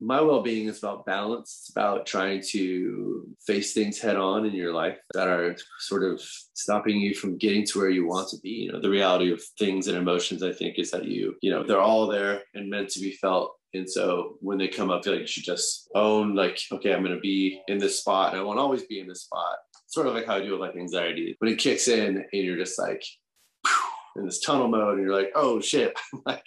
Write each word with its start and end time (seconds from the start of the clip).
my 0.00 0.20
well-being 0.20 0.68
is 0.68 0.78
about 0.78 1.06
balance 1.06 1.60
it's 1.60 1.70
about 1.70 2.06
trying 2.06 2.42
to 2.42 3.26
face 3.46 3.72
things 3.72 3.98
head 3.98 4.16
on 4.16 4.44
in 4.44 4.52
your 4.52 4.72
life 4.72 4.98
that 5.14 5.28
are 5.28 5.56
sort 5.78 6.04
of 6.04 6.20
stopping 6.20 6.96
you 6.96 7.14
from 7.14 7.38
getting 7.38 7.64
to 7.64 7.78
where 7.78 7.90
you 7.90 8.06
want 8.06 8.28
to 8.28 8.36
be 8.42 8.50
you 8.50 8.72
know 8.72 8.80
the 8.80 8.90
reality 8.90 9.32
of 9.32 9.42
things 9.58 9.88
and 9.88 9.96
emotions 9.96 10.42
i 10.42 10.52
think 10.52 10.78
is 10.78 10.90
that 10.90 11.06
you 11.06 11.34
you 11.40 11.50
know 11.50 11.64
they're 11.64 11.80
all 11.80 12.06
there 12.06 12.42
and 12.54 12.68
meant 12.68 12.88
to 12.88 13.00
be 13.00 13.12
felt 13.12 13.56
and 13.76 13.88
so 13.88 14.36
when 14.40 14.58
they 14.58 14.68
come 14.68 14.90
up, 14.90 15.00
I 15.00 15.02
feel 15.02 15.12
like 15.14 15.22
you 15.22 15.26
should 15.26 15.44
just 15.44 15.90
own, 15.94 16.34
like, 16.34 16.58
okay, 16.72 16.94
I'm 16.94 17.02
going 17.02 17.14
to 17.14 17.20
be 17.20 17.60
in 17.68 17.78
this 17.78 18.00
spot 18.00 18.32
and 18.32 18.40
I 18.40 18.42
won't 18.42 18.58
always 18.58 18.84
be 18.84 19.00
in 19.00 19.08
this 19.08 19.22
spot. 19.22 19.56
Sort 19.86 20.06
of 20.06 20.14
like 20.14 20.26
how 20.26 20.36
I 20.36 20.40
do 20.40 20.52
with 20.52 20.60
like 20.60 20.76
anxiety. 20.76 21.36
When 21.38 21.52
it 21.52 21.58
kicks 21.58 21.88
in 21.88 22.16
and 22.16 22.42
you're 22.42 22.56
just 22.56 22.78
like 22.78 23.04
in 24.16 24.24
this 24.24 24.40
tunnel 24.40 24.68
mode 24.68 24.98
and 24.98 25.06
you're 25.06 25.16
like, 25.16 25.32
oh 25.34 25.60
shit, 25.60 25.94
like, 26.26 26.44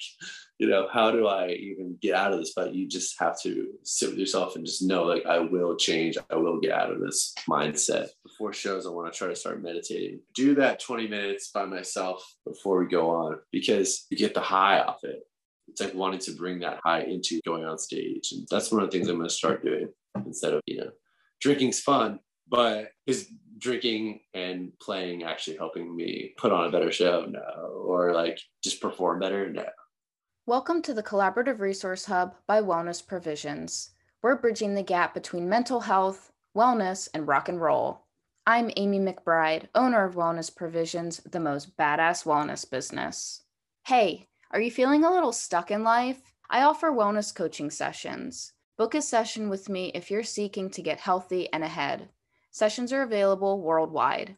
you 0.60 0.68
know, 0.68 0.88
how 0.92 1.10
do 1.10 1.28
I 1.28 1.50
even 1.52 1.98
get 2.02 2.16
out 2.16 2.34
of 2.34 2.40
this? 2.40 2.54
But 2.56 2.76
you 2.76 2.88
just 2.88 3.20
have 3.20 3.42
to 3.42 3.70
sit 3.84 4.10
with 4.10 4.20
yourself 4.20 4.56
and 4.56 4.66
just 4.66 4.84
know, 4.84 5.04
like, 5.04 5.26
I 5.26 5.40
will 5.40 5.76
change. 5.76 6.18
I 6.30 6.36
will 6.36 6.60
get 6.60 6.74
out 6.74 6.92
of 6.92 7.00
this 7.00 7.34
mindset. 7.50 8.10
Before 8.24 8.54
shows, 8.54 8.86
I 8.86 8.90
want 8.90 9.12
to 9.12 9.18
try 9.18 9.30
to 9.30 9.36
start 9.36 9.64
meditating. 9.64 10.20
Do 10.36 10.56
that 10.56 10.80
20 10.80 11.08
minutes 11.08 11.50
by 11.52 11.66
myself 11.66 12.24
before 12.46 12.80
we 12.80 12.88
go 12.88 13.10
on 13.10 13.40
because 13.52 14.06
you 14.10 14.18
get 14.18 14.34
the 14.34 14.42
high 14.42 14.82
off 14.82 15.04
it 15.04 15.24
it's 15.70 15.82
like 15.82 15.94
wanting 15.94 16.20
to 16.20 16.32
bring 16.32 16.60
that 16.60 16.80
high 16.84 17.02
into 17.02 17.40
going 17.46 17.66
on 17.66 17.78
stage. 17.78 18.32
And 18.32 18.48
that's 18.50 18.72
one 18.72 18.84
of 18.84 18.90
the 18.90 18.98
things 18.98 19.08
I'm 19.08 19.18
going 19.18 19.30
to 19.30 19.34
start 19.34 19.64
doing 19.64 19.90
instead 20.26 20.54
of, 20.54 20.62
you 20.66 20.78
know, 20.78 20.92
drinking's 21.42 21.80
fun, 21.80 22.20
but 22.48 22.90
is 23.06 23.30
drinking 23.58 24.22
and 24.34 24.72
playing 24.82 25.24
actually 25.24 25.58
helping 25.58 25.96
me 25.96 26.34
put 26.38 26.52
on 26.52 26.66
a 26.66 26.72
better 26.72 26.92
show? 26.92 27.26
No. 27.30 27.84
Or 27.86 28.14
like 28.14 28.40
just 28.64 28.82
perform 28.82 29.20
better? 29.20 29.52
No. 29.52 29.66
Welcome 30.50 30.82
to 30.82 30.96
the 30.96 31.04
Collaborative 31.04 31.60
Resource 31.60 32.06
Hub 32.06 32.34
by 32.48 32.60
Wellness 32.60 33.06
Provisions. 33.06 33.92
We're 34.24 34.36
bridging 34.36 34.74
the 34.74 34.82
gap 34.82 35.14
between 35.14 35.48
mental 35.48 35.82
health, 35.82 36.32
wellness, 36.58 37.08
and 37.14 37.28
rock 37.28 37.50
and 37.50 37.62
roll. 37.62 38.06
I'm 38.48 38.72
Amy 38.76 38.98
McBride, 38.98 39.68
owner 39.76 40.04
of 40.04 40.16
Wellness 40.16 40.50
Provisions, 40.56 41.18
the 41.18 41.40
most 41.40 41.78
badass 41.78 42.26
wellness 42.26 42.68
business. 42.68 43.44
Hey, 43.86 44.28
are 44.50 44.60
you 44.60 44.72
feeling 44.72 45.04
a 45.04 45.14
little 45.14 45.34
stuck 45.34 45.70
in 45.70 45.84
life? 45.84 46.34
I 46.50 46.64
offer 46.64 46.90
wellness 46.90 47.32
coaching 47.32 47.70
sessions. 47.70 48.54
Book 48.76 48.96
a 48.96 49.04
session 49.04 49.50
with 49.50 49.70
me 49.70 49.92
if 49.94 50.10
you're 50.10 50.24
seeking 50.24 50.72
to 50.72 50.82
get 50.82 51.02
healthy 51.02 51.48
and 51.54 51.64
ahead. 51.64 52.10
Sessions 52.50 52.92
are 52.92 53.04
available 53.04 53.62
worldwide. 53.62 54.36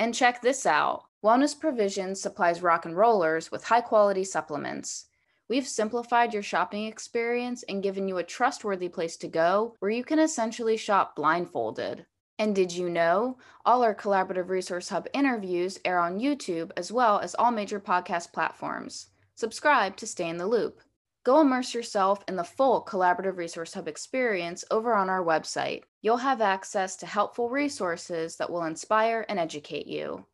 And 0.00 0.14
check 0.14 0.42
this 0.42 0.66
out 0.66 1.04
Wellness 1.24 1.56
Provisions 1.56 2.20
supplies 2.20 2.60
rock 2.60 2.84
and 2.84 2.96
rollers 2.96 3.52
with 3.52 3.62
high 3.62 3.82
quality 3.82 4.24
supplements. 4.24 5.06
We've 5.46 5.68
simplified 5.68 6.32
your 6.32 6.42
shopping 6.42 6.86
experience 6.86 7.64
and 7.64 7.82
given 7.82 8.08
you 8.08 8.16
a 8.16 8.24
trustworthy 8.24 8.88
place 8.88 9.18
to 9.18 9.28
go 9.28 9.76
where 9.78 9.90
you 9.90 10.02
can 10.02 10.18
essentially 10.18 10.78
shop 10.78 11.16
blindfolded. 11.16 12.06
And 12.38 12.54
did 12.54 12.72
you 12.72 12.88
know 12.88 13.36
all 13.64 13.82
our 13.82 13.94
Collaborative 13.94 14.48
Resource 14.48 14.88
Hub 14.88 15.06
interviews 15.12 15.78
air 15.84 15.98
on 15.98 16.18
YouTube 16.18 16.70
as 16.78 16.90
well 16.90 17.20
as 17.20 17.34
all 17.34 17.50
major 17.50 17.78
podcast 17.78 18.32
platforms? 18.32 19.08
Subscribe 19.34 19.96
to 19.98 20.06
stay 20.06 20.28
in 20.30 20.38
the 20.38 20.46
loop. 20.46 20.80
Go 21.24 21.40
immerse 21.40 21.74
yourself 21.74 22.24
in 22.26 22.36
the 22.36 22.42
full 22.42 22.82
Collaborative 22.82 23.36
Resource 23.36 23.74
Hub 23.74 23.86
experience 23.86 24.64
over 24.70 24.94
on 24.94 25.10
our 25.10 25.22
website. 25.22 25.82
You'll 26.00 26.16
have 26.16 26.40
access 26.40 26.96
to 26.96 27.06
helpful 27.06 27.50
resources 27.50 28.36
that 28.36 28.50
will 28.50 28.64
inspire 28.64 29.26
and 29.28 29.38
educate 29.38 29.86
you. 29.86 30.24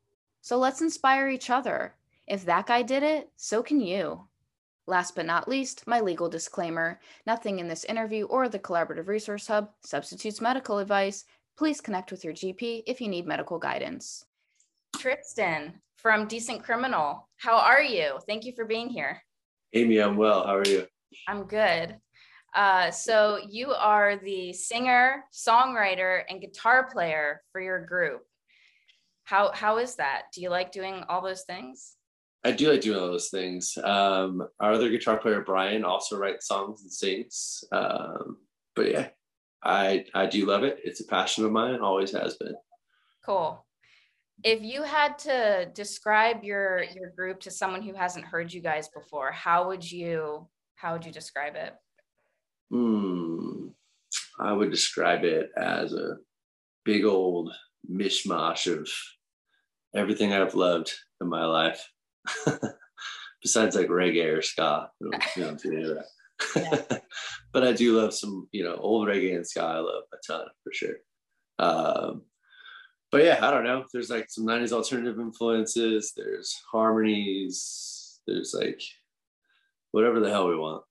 So 0.40 0.56
let's 0.56 0.82
inspire 0.82 1.28
each 1.28 1.50
other. 1.50 1.96
If 2.28 2.44
that 2.44 2.66
guy 2.66 2.82
did 2.82 3.02
it, 3.02 3.28
so 3.36 3.62
can 3.62 3.80
you. 3.80 4.28
Last 4.90 5.14
but 5.14 5.24
not 5.24 5.46
least, 5.46 5.86
my 5.86 6.00
legal 6.00 6.28
disclaimer 6.28 6.98
nothing 7.24 7.60
in 7.60 7.68
this 7.68 7.84
interview 7.84 8.24
or 8.24 8.48
the 8.48 8.58
Collaborative 8.58 9.06
Resource 9.06 9.46
Hub 9.46 9.70
substitutes 9.84 10.40
medical 10.40 10.78
advice. 10.78 11.26
Please 11.56 11.80
connect 11.80 12.10
with 12.10 12.24
your 12.24 12.34
GP 12.34 12.82
if 12.88 13.00
you 13.00 13.06
need 13.06 13.24
medical 13.24 13.56
guidance. 13.56 14.24
Tristan, 14.98 15.74
from 15.94 16.26
Decent 16.26 16.64
Criminal. 16.64 17.28
How 17.36 17.54
are 17.54 17.80
you? 17.80 18.18
Thank 18.26 18.44
you 18.44 18.52
for 18.52 18.64
being 18.64 18.88
here. 18.88 19.22
Amy, 19.74 19.98
I'm 19.98 20.16
well. 20.16 20.44
How 20.44 20.56
are 20.56 20.66
you? 20.66 20.88
I'm 21.28 21.44
good. 21.44 21.94
Uh, 22.52 22.90
so, 22.90 23.38
you 23.48 23.70
are 23.70 24.16
the 24.16 24.52
singer, 24.52 25.22
songwriter, 25.32 26.22
and 26.28 26.40
guitar 26.40 26.90
player 26.92 27.42
for 27.52 27.60
your 27.60 27.86
group. 27.86 28.22
How, 29.22 29.52
how 29.54 29.78
is 29.78 29.94
that? 29.96 30.22
Do 30.34 30.40
you 30.40 30.50
like 30.50 30.72
doing 30.72 31.04
all 31.08 31.22
those 31.22 31.42
things? 31.42 31.94
I 32.44 32.52
do 32.52 32.70
like 32.70 32.80
doing 32.80 32.98
all 32.98 33.08
those 33.08 33.28
things. 33.28 33.76
Um, 33.82 34.42
our 34.60 34.72
other 34.72 34.88
guitar 34.88 35.18
player, 35.18 35.42
Brian, 35.42 35.84
also 35.84 36.16
writes 36.16 36.46
songs 36.46 36.82
and 36.82 36.92
sings. 36.92 37.64
Um, 37.70 38.38
but 38.74 38.90
yeah, 38.90 39.08
I, 39.62 40.06
I 40.14 40.26
do 40.26 40.46
love 40.46 40.64
it. 40.64 40.78
It's 40.82 41.00
a 41.00 41.06
passion 41.06 41.44
of 41.44 41.52
mine, 41.52 41.80
always 41.80 42.12
has 42.12 42.36
been. 42.36 42.54
Cool 43.24 43.64
if 44.42 44.62
you 44.62 44.82
had 44.82 45.18
to 45.18 45.70
describe 45.74 46.42
your 46.42 46.84
your 46.94 47.10
group 47.10 47.40
to 47.40 47.50
someone 47.50 47.82
who 47.82 47.94
hasn't 47.94 48.24
heard 48.24 48.52
you 48.52 48.60
guys 48.60 48.88
before 48.88 49.30
how 49.32 49.66
would 49.68 49.90
you 49.90 50.46
how 50.76 50.92
would 50.92 51.04
you 51.04 51.12
describe 51.12 51.54
it 51.56 51.74
hmm 52.70 53.68
i 54.38 54.52
would 54.52 54.70
describe 54.70 55.24
it 55.24 55.50
as 55.56 55.92
a 55.92 56.16
big 56.84 57.04
old 57.04 57.52
mishmash 57.90 58.66
of 58.72 58.88
everything 59.94 60.32
i've 60.32 60.54
loved 60.54 60.92
in 61.20 61.28
my 61.28 61.44
life 61.44 61.86
besides 63.42 63.76
like 63.76 63.88
reggae 63.88 64.36
or 64.36 64.42
ska 64.42 64.90
you 65.00 65.10
know, 65.36 66.02
yeah. 66.56 66.98
but 67.52 67.64
i 67.64 67.72
do 67.72 67.98
love 67.98 68.14
some 68.14 68.48
you 68.52 68.64
know 68.64 68.76
old 68.76 69.08
reggae 69.08 69.34
and 69.34 69.46
ska 69.46 69.62
i 69.62 69.78
love 69.78 70.04
a 70.12 70.16
ton 70.26 70.46
for 70.62 70.72
sure 70.72 70.96
um, 71.60 72.22
but 73.12 73.24
yeah, 73.24 73.38
I 73.42 73.50
don't 73.50 73.64
know. 73.64 73.84
There's 73.92 74.10
like 74.10 74.30
some 74.30 74.46
90s 74.46 74.72
alternative 74.72 75.18
influences, 75.18 76.12
there's 76.16 76.60
harmonies, 76.70 78.20
there's 78.26 78.54
like 78.54 78.80
whatever 79.90 80.20
the 80.20 80.30
hell 80.30 80.48
we 80.48 80.56
want. 80.56 80.84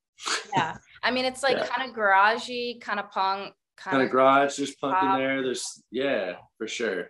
yeah. 0.53 0.78
I 1.01 1.11
mean, 1.11 1.25
it's 1.25 1.44
like 1.44 1.57
yeah. 1.57 1.66
kind 1.66 1.90
of 1.90 1.96
garagey, 1.96 2.81
kind 2.81 3.00
of 3.00 3.09
punk, 3.09 3.53
kind 3.78 4.01
of 4.01 4.09
garage. 4.09 4.57
There's 4.57 4.75
punk 4.75 4.96
pop. 4.96 5.03
in 5.16 5.19
there. 5.19 5.44
There's, 5.44 5.81
yeah, 5.91 6.34
for 6.57 6.67
sure. 6.67 7.07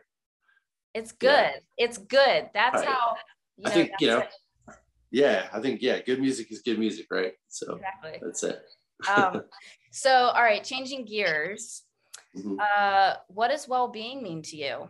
It's 0.93 1.11
good. 1.11 1.29
Yeah. 1.29 1.59
It's 1.77 1.97
good. 1.97 2.49
That's 2.53 2.81
I, 2.81 2.85
how, 2.85 3.15
you 3.59 3.65
know, 3.65 3.69
I 3.69 3.73
think, 3.73 3.91
you 3.99 4.07
know, 4.07 4.19
it. 4.19 4.29
yeah, 5.11 5.47
I 5.51 5.59
think, 5.59 5.81
yeah, 5.81 5.99
good 6.01 6.19
music 6.19 6.51
is 6.51 6.61
good 6.61 6.79
music, 6.79 7.07
right? 7.11 7.33
So 7.49 7.75
exactly. 7.75 8.19
that's 8.21 8.43
it. 8.43 8.61
um, 9.13 9.43
so, 9.91 10.11
all 10.11 10.41
right, 10.41 10.63
changing 10.63 11.05
gears. 11.05 11.83
Mm-hmm. 12.37 12.55
Uh, 12.59 13.15
what 13.27 13.49
does 13.49 13.67
well-being 13.67 14.23
mean 14.23 14.41
to 14.43 14.55
you? 14.55 14.89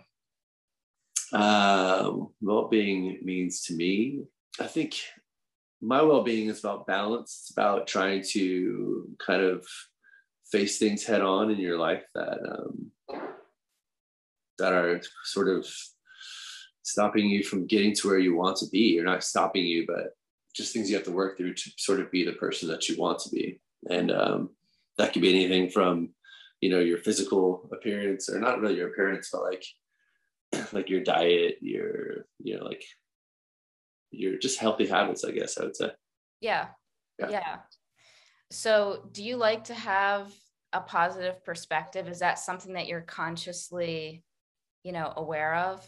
Uh, 1.33 2.11
well-being 2.41 3.19
means 3.23 3.63
to 3.63 3.75
me, 3.75 4.23
I 4.59 4.67
think 4.67 4.95
my 5.81 6.01
well-being 6.01 6.49
is 6.49 6.59
about 6.59 6.85
balance. 6.85 7.39
It's 7.41 7.51
about 7.51 7.87
trying 7.87 8.23
to 8.31 9.09
kind 9.25 9.41
of 9.41 9.65
face 10.51 10.77
things 10.77 11.05
head 11.05 11.21
on 11.21 11.49
in 11.49 11.57
your 11.57 11.77
life 11.77 12.03
that 12.15 12.39
um, 12.51 12.91
that 14.57 14.73
are 14.73 15.01
sort 15.23 15.47
of 15.47 15.65
stopping 16.91 17.29
you 17.29 17.43
from 17.43 17.67
getting 17.67 17.93
to 17.95 18.07
where 18.07 18.19
you 18.19 18.35
want 18.35 18.57
to 18.57 18.69
be. 18.69 18.79
You're 18.79 19.03
not 19.03 19.23
stopping 19.23 19.65
you, 19.65 19.85
but 19.87 20.15
just 20.55 20.73
things 20.73 20.89
you 20.89 20.95
have 20.95 21.05
to 21.05 21.11
work 21.11 21.37
through 21.37 21.53
to 21.53 21.71
sort 21.77 21.99
of 21.99 22.11
be 22.11 22.25
the 22.25 22.33
person 22.33 22.69
that 22.69 22.89
you 22.89 22.97
want 22.97 23.19
to 23.19 23.29
be. 23.29 23.59
And 23.89 24.11
um, 24.11 24.49
that 24.97 25.13
could 25.13 25.21
be 25.21 25.33
anything 25.33 25.69
from, 25.69 26.09
you 26.61 26.69
know, 26.69 26.79
your 26.79 26.97
physical 26.97 27.69
appearance, 27.71 28.29
or 28.29 28.39
not 28.39 28.59
really 28.59 28.75
your 28.75 28.89
appearance, 28.89 29.29
but 29.31 29.43
like 29.43 29.63
like 30.73 30.89
your 30.89 31.03
diet, 31.03 31.57
your 31.61 32.25
you 32.39 32.57
know 32.57 32.65
like 32.65 32.83
your 34.11 34.37
just 34.37 34.59
healthy 34.59 34.87
habits, 34.87 35.23
I 35.23 35.31
guess 35.31 35.57
I 35.57 35.63
would 35.65 35.75
say. 35.75 35.91
Yeah. 36.41 36.67
yeah. 37.19 37.29
Yeah. 37.29 37.57
So, 38.51 39.07
do 39.11 39.23
you 39.23 39.37
like 39.37 39.65
to 39.65 39.73
have 39.73 40.33
a 40.73 40.81
positive 40.81 41.43
perspective? 41.43 42.07
Is 42.07 42.19
that 42.19 42.39
something 42.39 42.73
that 42.73 42.87
you're 42.87 43.01
consciously, 43.01 44.23
you 44.83 44.91
know, 44.91 45.13
aware 45.15 45.55
of? 45.55 45.85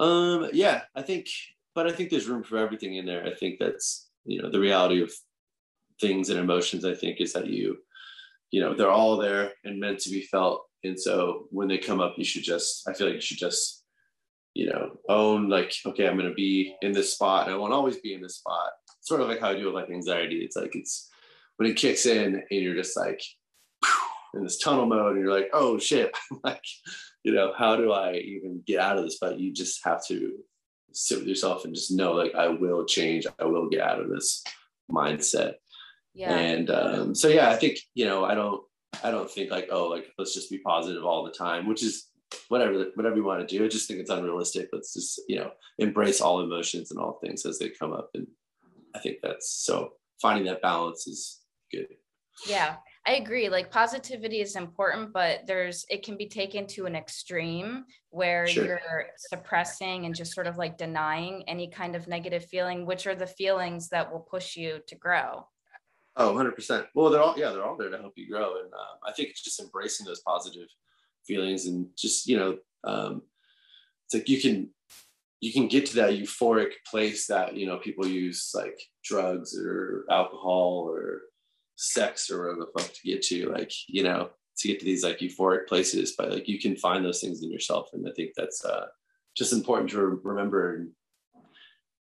Um, 0.00 0.50
yeah, 0.52 0.82
I 0.94 1.02
think, 1.02 1.28
but 1.74 1.86
I 1.86 1.92
think 1.92 2.10
there's 2.10 2.28
room 2.28 2.44
for 2.44 2.58
everything 2.58 2.96
in 2.96 3.06
there. 3.06 3.24
I 3.24 3.34
think 3.34 3.58
that's, 3.58 4.08
you 4.24 4.40
know, 4.40 4.50
the 4.50 4.60
reality 4.60 5.02
of 5.02 5.12
things 6.00 6.30
and 6.30 6.38
emotions, 6.38 6.84
I 6.84 6.94
think, 6.94 7.20
is 7.20 7.32
that 7.32 7.48
you, 7.48 7.78
you 8.50 8.60
know, 8.60 8.74
they're 8.74 8.90
all 8.90 9.16
there 9.16 9.52
and 9.64 9.80
meant 9.80 9.98
to 10.00 10.10
be 10.10 10.22
felt. 10.22 10.64
And 10.84 10.98
so 10.98 11.48
when 11.50 11.68
they 11.68 11.78
come 11.78 12.00
up, 12.00 12.14
you 12.16 12.24
should 12.24 12.44
just, 12.44 12.88
I 12.88 12.92
feel 12.92 13.08
like 13.08 13.16
you 13.16 13.20
should 13.20 13.38
just 13.38 13.78
you 14.58 14.66
know, 14.66 14.90
own 15.08 15.48
like, 15.48 15.72
okay, 15.86 16.08
I'm 16.08 16.16
going 16.16 16.28
to 16.28 16.34
be 16.34 16.74
in 16.82 16.90
this 16.90 17.14
spot 17.14 17.48
I 17.48 17.56
won't 17.56 17.72
always 17.72 17.98
be 17.98 18.14
in 18.14 18.20
this 18.20 18.38
spot. 18.38 18.70
Sort 19.00 19.20
of 19.20 19.28
like 19.28 19.38
how 19.38 19.50
I 19.50 19.54
do 19.54 19.66
with 19.66 19.74
like 19.74 19.88
anxiety. 19.88 20.38
It's 20.38 20.56
like, 20.56 20.74
it's 20.74 21.08
when 21.56 21.70
it 21.70 21.76
kicks 21.76 22.06
in 22.06 22.34
and 22.34 22.60
you're 22.60 22.74
just 22.74 22.96
like 22.96 23.22
in 24.34 24.42
this 24.42 24.58
tunnel 24.58 24.86
mode 24.86 25.14
and 25.14 25.24
you're 25.24 25.32
like, 25.32 25.50
oh 25.52 25.78
shit, 25.78 26.10
like, 26.44 26.64
you 27.24 27.32
know, 27.32 27.52
how 27.56 27.76
do 27.76 27.92
I 27.92 28.14
even 28.14 28.62
get 28.66 28.80
out 28.80 28.98
of 28.98 29.04
this? 29.04 29.18
But 29.20 29.38
you 29.38 29.52
just 29.52 29.84
have 29.84 30.06
to 30.06 30.38
sit 30.92 31.18
with 31.18 31.28
yourself 31.28 31.64
and 31.64 31.74
just 31.74 31.92
know 31.92 32.12
like, 32.12 32.34
I 32.34 32.48
will 32.48 32.84
change. 32.84 33.26
I 33.38 33.44
will 33.44 33.68
get 33.68 33.80
out 33.80 34.00
of 34.00 34.08
this 34.08 34.42
mindset. 34.90 35.54
Yeah. 36.14 36.34
And 36.34 36.70
um, 36.70 37.14
so 37.14 37.28
yeah, 37.28 37.50
I 37.50 37.56
think 37.56 37.78
you 37.94 38.06
know 38.06 38.24
I 38.24 38.34
don't 38.34 38.62
I 39.04 39.10
don't 39.10 39.30
think 39.30 39.50
like 39.50 39.68
oh 39.70 39.88
like 39.88 40.06
let's 40.18 40.34
just 40.34 40.50
be 40.50 40.58
positive 40.58 41.04
all 41.04 41.24
the 41.24 41.30
time, 41.30 41.68
which 41.68 41.82
is 41.82 42.06
whatever 42.48 42.86
whatever 42.94 43.16
you 43.16 43.24
want 43.24 43.46
to 43.46 43.58
do. 43.58 43.64
I 43.64 43.68
just 43.68 43.86
think 43.86 44.00
it's 44.00 44.10
unrealistic. 44.10 44.68
Let's 44.72 44.94
just 44.94 45.20
you 45.28 45.36
know 45.38 45.52
embrace 45.78 46.20
all 46.20 46.40
emotions 46.40 46.90
and 46.90 46.98
all 46.98 47.18
things 47.22 47.46
as 47.46 47.58
they 47.58 47.68
come 47.68 47.92
up, 47.92 48.10
and 48.14 48.26
I 48.94 48.98
think 48.98 49.18
that's 49.22 49.50
so 49.50 49.92
finding 50.20 50.46
that 50.46 50.62
balance 50.62 51.06
is 51.06 51.40
good. 51.70 51.86
Yeah, 52.48 52.76
I 53.08 53.12
agree. 53.12 53.48
Like 53.48 53.70
positivity 53.70 54.42
is 54.42 54.54
important, 54.54 55.14
but 55.14 55.46
there's 55.46 55.86
it 55.88 56.04
can 56.04 56.18
be 56.18 56.28
taken 56.28 56.66
to 56.66 56.84
an 56.84 56.94
extreme 56.94 57.86
where 58.10 58.46
sure. 58.46 58.66
you're 58.66 59.06
suppressing 59.16 60.04
and 60.04 60.14
just 60.14 60.34
sort 60.34 60.46
of 60.46 60.58
like 60.58 60.76
denying 60.76 61.42
any 61.48 61.70
kind 61.70 61.96
of 61.96 62.06
negative 62.06 62.44
feeling, 62.44 62.84
which 62.84 63.06
are 63.06 63.14
the 63.14 63.26
feelings 63.26 63.88
that 63.88 64.12
will 64.12 64.20
push 64.20 64.56
you 64.58 64.80
to 64.88 64.94
grow. 64.94 65.48
Oh, 66.16 66.34
100%. 66.34 66.88
Well, 66.94 67.08
they're 67.08 67.22
all, 67.22 67.34
yeah, 67.38 67.50
they're 67.50 67.64
all 67.64 67.78
there 67.78 67.88
to 67.88 67.96
help 67.96 68.12
you 68.16 68.28
grow. 68.28 68.56
And 68.56 68.74
um, 68.74 68.98
I 69.06 69.12
think 69.12 69.30
it's 69.30 69.42
just 69.42 69.60
embracing 69.60 70.04
those 70.04 70.20
positive 70.20 70.68
feelings 71.26 71.64
and 71.64 71.86
just, 71.96 72.26
you 72.26 72.36
know, 72.36 72.58
um, 72.84 73.22
it's 74.04 74.14
like 74.14 74.28
you 74.28 74.38
can, 74.38 74.68
you 75.40 75.54
can 75.54 75.66
get 75.66 75.86
to 75.86 75.96
that 75.96 76.10
euphoric 76.10 76.72
place 76.90 77.26
that, 77.28 77.56
you 77.56 77.66
know, 77.66 77.78
people 77.78 78.06
use 78.06 78.50
like 78.54 78.78
drugs 79.02 79.56
or 79.56 80.04
alcohol 80.10 80.90
or 80.92 81.22
sex 81.78 82.28
or 82.28 82.40
whatever 82.40 82.60
the 82.60 82.80
fuck 82.80 82.92
to 82.92 83.02
get 83.04 83.22
to, 83.22 83.50
like, 83.50 83.72
you 83.86 84.02
know, 84.02 84.30
to 84.58 84.68
get 84.68 84.80
to 84.80 84.84
these 84.84 85.04
like 85.04 85.20
euphoric 85.20 85.68
places, 85.68 86.14
but 86.18 86.30
like 86.30 86.48
you 86.48 86.58
can 86.58 86.76
find 86.76 87.04
those 87.04 87.20
things 87.20 87.42
in 87.42 87.50
yourself. 87.50 87.90
And 87.92 88.06
I 88.06 88.12
think 88.16 88.32
that's 88.36 88.64
uh, 88.64 88.86
just 89.36 89.52
important 89.52 89.90
to 89.90 90.00
remember 90.00 90.74
and 90.74 90.90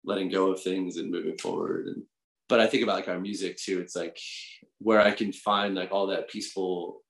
letting 0.04 0.30
go 0.30 0.52
of 0.52 0.62
things 0.62 0.98
and 0.98 1.12
moving 1.12 1.38
forward. 1.38 1.88
And, 1.88 2.04
but 2.48 2.60
I 2.60 2.68
think 2.68 2.84
about 2.84 2.98
like 2.98 3.08
our 3.08 3.20
music 3.20 3.58
too. 3.58 3.80
It's 3.80 3.96
like 3.96 4.20
where 4.78 5.02
I 5.02 5.12
can 5.12 5.34
find 5.34 5.74
like 5.74 5.92
all 5.92 6.06
that 6.08 6.30
peaceful, 6.30 7.02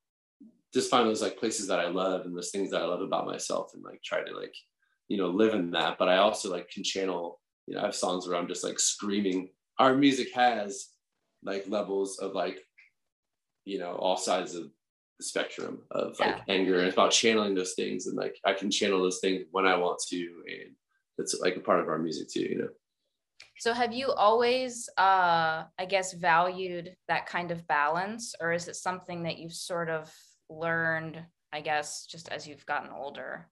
just 0.74 0.90
find 0.90 1.06
those 1.06 1.22
like 1.22 1.38
places 1.38 1.68
that 1.68 1.81
I 1.81 1.90
love 1.90 2.25
and 2.25 2.36
those 2.36 2.51
things 2.51 2.72
that 2.72 2.81
I 2.81 2.86
love 2.86 3.01
about 3.01 3.28
myself 3.28 3.72
and 3.74 3.84
like 3.84 4.01
try 4.04 4.24
to 4.24 4.38
like, 4.38 4.56
you 5.10 5.18
know, 5.18 5.28
live 5.28 5.54
in 5.54 5.72
that. 5.72 5.98
But 5.98 6.08
I 6.08 6.18
also 6.18 6.50
like 6.50 6.69
can 6.69 6.84
channel, 6.86 7.42
you 7.68 7.75
know, 7.75 7.81
I 7.81 7.86
have 7.86 7.96
songs 7.96 8.25
where 8.25 8.38
I'm 8.38 8.48
just 8.48 8.63
like 8.63 8.80
screaming. 8.80 9.50
Our 9.80 9.96
music 9.96 10.34
has 10.34 10.88
like 11.46 11.66
levels 11.68 12.20
of 12.20 12.34
like 12.34 12.60
you 13.66 13.80
know 13.80 13.94
all 13.94 14.18
sides 14.18 14.56
of 14.56 14.70
the 15.20 15.26
spectrum 15.26 15.80
of 15.92 16.20
like 16.20 16.42
anger. 16.50 16.78
And 16.78 16.88
it's 16.88 16.96
about 16.96 17.12
channeling 17.12 17.56
those 17.56 17.74
things 17.74 18.08
and 18.08 18.18
like 18.18 18.38
i 18.46 18.54
can 18.54 18.70
channel 18.70 19.02
those 19.02 19.20
things 19.20 19.46
when 19.52 19.66
i 19.66 19.76
want 19.78 20.00
to 20.10 20.44
and 20.48 20.76
that's 21.18 21.40
like 21.42 21.56
a 21.56 21.62
part 21.62 21.80
of 21.80 21.88
our 21.88 21.98
music 21.98 22.30
too 22.30 22.42
you 22.42 22.58
know. 22.58 22.70
So 23.60 23.74
have 23.74 23.94
you 23.94 24.12
always 24.12 24.90
uh 24.98 25.64
i 25.80 25.86
guess 25.88 26.14
valued 26.14 26.96
that 27.08 27.28
kind 27.28 27.52
of 27.52 27.66
balance 27.68 28.36
or 28.42 28.52
is 28.52 28.68
it 28.68 28.76
something 28.76 29.24
that 29.24 29.38
you've 29.38 29.54
sort 29.54 29.90
of 29.90 30.12
learned 30.50 31.24
i 31.54 31.62
guess 31.62 32.06
just 32.06 32.30
as 32.30 32.48
you've 32.48 32.66
gotten 32.66 32.92
older? 32.92 33.48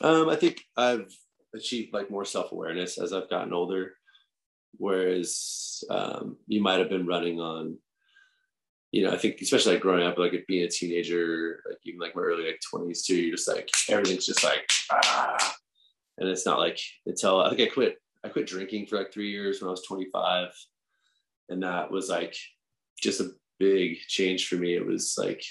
Um 0.00 0.28
i 0.28 0.36
think 0.36 0.62
i've 0.76 1.12
achieved 1.54 1.92
like 1.92 2.10
more 2.10 2.24
self-awareness 2.24 2.98
as 2.98 3.12
i've 3.12 3.28
gotten 3.28 3.52
older 3.52 3.92
whereas 4.78 5.84
um, 5.90 6.36
you 6.46 6.62
might 6.62 6.78
have 6.78 6.88
been 6.88 7.06
running 7.06 7.40
on 7.40 7.76
you 8.90 9.02
know 9.02 9.10
i 9.10 9.16
think 9.16 9.40
especially 9.40 9.72
like 9.72 9.82
growing 9.82 10.06
up 10.06 10.18
like 10.18 10.44
being 10.46 10.64
a 10.64 10.68
teenager 10.68 11.62
like 11.68 11.78
even 11.84 11.98
like 11.98 12.14
my 12.14 12.22
early 12.22 12.44
like 12.46 12.60
20s 12.72 13.04
too 13.04 13.16
you're 13.16 13.36
just 13.36 13.48
like 13.48 13.70
everything's 13.88 14.26
just 14.26 14.44
like 14.44 14.70
ah. 14.90 15.54
And 16.18 16.28
it's 16.28 16.44
not 16.44 16.58
like 16.58 16.78
until 17.06 17.40
i 17.40 17.48
think 17.48 17.62
i 17.62 17.72
quit 17.72 17.96
i 18.22 18.28
quit 18.28 18.46
drinking 18.46 18.86
for 18.86 18.98
like 18.98 19.12
three 19.12 19.30
years 19.30 19.60
when 19.60 19.68
i 19.68 19.70
was 19.70 19.82
25 19.86 20.48
and 21.48 21.62
that 21.62 21.90
was 21.90 22.10
like 22.10 22.36
just 23.00 23.20
a 23.20 23.32
big 23.58 23.98
change 24.08 24.48
for 24.48 24.56
me. 24.56 24.74
It 24.74 24.84
was 24.84 25.14
like 25.18 25.44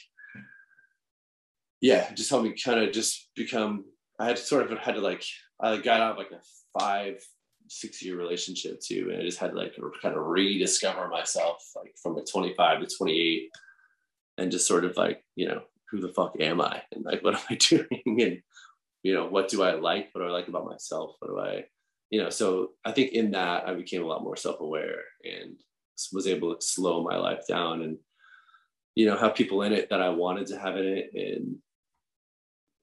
yeah 1.79 2.13
just 2.13 2.29
helped 2.29 2.45
me 2.45 2.53
kind 2.53 2.79
of 2.79 2.91
just 2.91 3.29
become 3.35 3.85
i 4.19 4.25
had 4.25 4.35
to 4.35 4.43
sort 4.43 4.71
of 4.71 4.77
had 4.77 4.95
to 4.95 5.01
like 5.01 5.23
i 5.59 5.77
got 5.77 5.99
out 5.99 6.11
of 6.11 6.17
like 6.17 6.31
a 6.31 6.79
five 6.79 7.25
six 7.71 8.03
year 8.03 8.17
relationship 8.17 8.81
too. 8.81 9.09
And 9.11 9.21
I 9.21 9.25
just 9.25 9.39
had 9.39 9.51
to 9.51 9.57
like 9.57 9.75
kind 10.01 10.15
of 10.15 10.25
rediscover 10.25 11.07
myself 11.07 11.63
like 11.75 11.95
from 12.01 12.15
like 12.15 12.25
25 12.29 12.81
to 12.81 12.95
28 12.97 13.49
and 14.37 14.51
just 14.51 14.67
sort 14.67 14.83
of 14.83 14.97
like, 14.97 15.23
you 15.35 15.47
know, 15.47 15.61
who 15.89 16.01
the 16.01 16.09
fuck 16.09 16.35
am 16.39 16.59
I? 16.59 16.81
And 16.91 17.05
like, 17.05 17.23
what 17.23 17.35
am 17.35 17.41
I 17.49 17.55
doing? 17.59 17.87
And, 18.05 18.41
you 19.03 19.13
know, 19.13 19.25
what 19.25 19.47
do 19.47 19.63
I 19.63 19.75
like? 19.75 20.09
What 20.11 20.21
do 20.21 20.27
I 20.27 20.31
like 20.31 20.49
about 20.49 20.65
myself? 20.65 21.15
What 21.19 21.29
do 21.29 21.39
I, 21.39 21.63
you 22.09 22.21
know, 22.21 22.29
so 22.29 22.71
I 22.83 22.91
think 22.91 23.13
in 23.13 23.31
that 23.31 23.67
I 23.67 23.73
became 23.73 24.03
a 24.03 24.07
lot 24.07 24.23
more 24.23 24.35
self 24.35 24.59
aware 24.59 25.03
and 25.23 25.55
was 26.11 26.27
able 26.27 26.53
to 26.53 26.61
slow 26.61 27.03
my 27.03 27.15
life 27.15 27.47
down 27.47 27.83
and, 27.83 27.97
you 28.95 29.05
know, 29.05 29.17
have 29.17 29.33
people 29.35 29.61
in 29.61 29.71
it 29.71 29.89
that 29.91 30.01
I 30.01 30.09
wanted 30.09 30.47
to 30.47 30.59
have 30.59 30.75
in 30.75 30.85
it 30.85 31.11
and, 31.13 31.55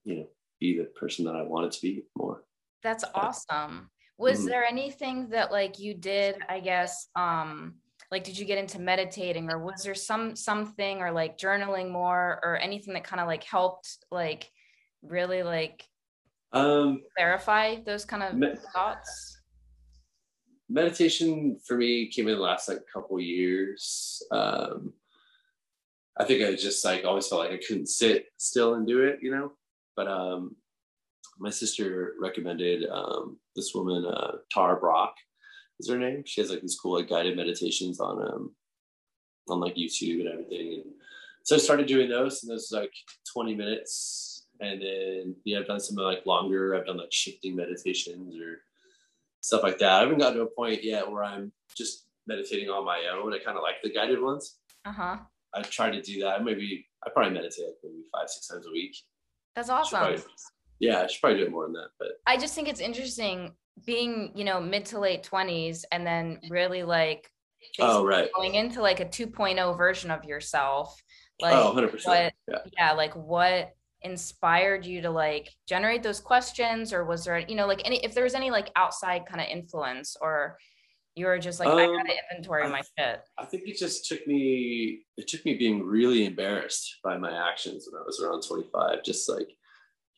you 0.03 0.15
know, 0.15 0.27
be 0.59 0.79
the 0.79 0.85
person 0.85 1.25
that 1.25 1.35
I 1.35 1.43
wanted 1.43 1.73
to 1.73 1.81
be 1.81 2.03
more. 2.17 2.43
That's 2.81 3.03
awesome 3.13 3.91
was 4.19 4.39
mm-hmm. 4.39 4.49
there 4.49 4.65
anything 4.65 5.29
that 5.29 5.51
like 5.51 5.79
you 5.79 5.93
did 5.95 6.35
i 6.49 6.59
guess 6.59 7.07
um 7.15 7.73
like 8.11 8.23
did 8.23 8.37
you 8.37 8.45
get 8.45 8.57
into 8.57 8.79
meditating 8.79 9.49
or 9.49 9.57
was 9.57 9.83
there 9.83 9.95
some 9.95 10.35
something 10.35 10.99
or 10.99 11.11
like 11.11 11.37
journaling 11.37 11.89
more 11.89 12.39
or 12.43 12.57
anything 12.57 12.93
that 12.93 13.03
kind 13.03 13.21
of 13.21 13.27
like 13.27 13.43
helped 13.43 13.97
like 14.11 14.51
really 15.01 15.41
like 15.41 15.87
um 16.51 17.01
clarify 17.15 17.75
those 17.85 18.05
kind 18.05 18.21
of 18.23 18.35
me- 18.35 18.55
thoughts? 18.73 19.37
meditation 20.71 21.57
for 21.65 21.77
me 21.77 22.07
came 22.07 22.27
in 22.27 22.35
the 22.35 22.41
last 22.41 22.67
like 22.69 22.79
couple 22.93 23.19
years. 23.19 24.21
Um 24.31 24.93
i 26.19 26.25
think 26.25 26.43
i 26.43 26.53
just 26.53 26.83
like 26.83 27.05
always 27.05 27.27
felt 27.27 27.41
like 27.41 27.51
i 27.51 27.61
couldn't 27.65 27.87
sit 27.87 28.25
still 28.37 28.73
and 28.73 28.85
do 28.85 29.03
it 29.03 29.19
you 29.21 29.31
know? 29.31 29.53
But 29.95 30.07
um 30.07 30.55
my 31.39 31.49
sister 31.49 32.13
recommended 32.19 32.87
um, 32.89 33.37
this 33.59 33.73
woman, 33.75 34.05
uh, 34.05 34.37
Tara 34.51 34.79
Brach, 34.79 35.13
is 35.79 35.89
her 35.89 35.97
name. 35.97 36.23
She 36.25 36.41
has 36.41 36.49
like 36.49 36.61
these 36.61 36.77
cool 36.81 36.97
like 36.97 37.09
guided 37.09 37.35
meditations 37.37 37.99
on 37.99 38.21
um, 38.21 38.55
on 39.47 39.59
like 39.59 39.75
YouTube 39.75 40.21
and 40.21 40.29
everything. 40.29 40.81
And 40.83 40.93
so 41.43 41.55
I 41.55 41.59
started 41.59 41.87
doing 41.87 42.09
those, 42.09 42.43
and 42.43 42.51
those 42.51 42.71
like 42.71 42.93
20 43.33 43.55
minutes. 43.55 44.47
And 44.59 44.81
then 44.81 45.35
yeah, 45.45 45.59
I've 45.59 45.67
done 45.67 45.79
some 45.79 45.95
like 45.95 46.25
longer. 46.25 46.75
I've 46.75 46.85
done 46.85 46.97
like 46.97 47.11
shifting 47.11 47.55
meditations 47.55 48.35
or 48.35 48.59
stuff 49.41 49.63
like 49.63 49.79
that. 49.79 49.91
I 49.91 49.99
haven't 50.01 50.19
gotten 50.19 50.37
to 50.37 50.43
a 50.43 50.47
point 50.47 50.83
yet 50.83 51.09
where 51.09 51.23
I'm 51.23 51.51
just 51.77 52.07
meditating 52.27 52.69
on 52.69 52.85
my 52.85 53.03
own. 53.13 53.33
I 53.33 53.39
kind 53.39 53.57
of 53.57 53.63
like 53.63 53.75
the 53.83 53.93
guided 53.93 54.21
ones. 54.21 54.57
Uh 54.85 54.91
huh. 54.91 55.17
I 55.53 55.61
try 55.63 55.89
to 55.89 56.01
do 56.01 56.21
that. 56.21 56.43
Maybe 56.43 56.85
I 57.05 57.09
probably 57.09 57.33
meditate 57.33 57.65
like 57.65 57.75
maybe 57.83 58.03
five, 58.13 58.29
six 58.29 58.47
times 58.47 58.67
a 58.67 58.71
week. 58.71 58.95
That's 59.55 59.69
awesome 59.69 60.21
yeah, 60.79 61.01
I 61.01 61.07
should 61.07 61.21
probably 61.21 61.39
do 61.39 61.45
it 61.45 61.51
more 61.51 61.65
than 61.65 61.73
that. 61.73 61.89
But 61.99 62.09
I 62.25 62.37
just 62.37 62.55
think 62.55 62.67
it's 62.67 62.79
interesting 62.79 63.53
being, 63.85 64.31
you 64.35 64.43
know, 64.43 64.59
mid 64.59 64.85
to 64.85 64.99
late 64.99 65.23
20s 65.23 65.83
and 65.91 66.05
then 66.05 66.39
really 66.49 66.83
like 66.83 67.29
oh, 67.79 68.05
right. 68.05 68.29
going 68.35 68.55
into 68.55 68.81
like 68.81 68.99
a 68.99 69.05
2.0 69.05 69.77
version 69.77 70.11
of 70.11 70.23
yourself. 70.25 71.01
Like 71.41 71.53
oh, 71.53 71.73
100%. 71.75 72.05
What, 72.05 72.33
yeah. 72.47 72.57
yeah, 72.77 72.91
like 72.93 73.13
what 73.15 73.71
inspired 74.01 74.85
you 74.85 75.01
to 75.01 75.09
like 75.09 75.49
generate 75.67 76.03
those 76.03 76.19
questions 76.19 76.93
or 76.93 77.05
was 77.05 77.25
there, 77.25 77.39
you 77.39 77.55
know, 77.55 77.67
like 77.67 77.81
any, 77.85 78.03
if 78.03 78.13
there 78.13 78.23
was 78.23 78.35
any 78.35 78.51
like 78.51 78.71
outside 78.75 79.25
kind 79.25 79.41
of 79.41 79.47
influence 79.47 80.15
or 80.21 80.57
you 81.15 81.25
were 81.25 81.39
just 81.39 81.59
like, 81.59 81.67
um, 81.67 81.77
I 81.77 81.85
gotta 81.85 82.13
inventory 82.31 82.63
I, 82.63 82.69
my 82.69 82.81
shit. 82.97 83.21
I 83.37 83.45
think 83.45 83.63
it 83.65 83.77
just 83.77 84.05
took 84.05 84.25
me, 84.25 85.01
it 85.17 85.27
took 85.27 85.43
me 85.45 85.55
being 85.55 85.83
really 85.83 86.25
embarrassed 86.25 86.99
by 87.03 87.17
my 87.17 87.49
actions 87.49 87.87
when 87.89 88.01
I 88.01 88.05
was 88.05 88.21
around 88.21 88.43
25, 88.43 89.03
just 89.03 89.29
like, 89.29 89.49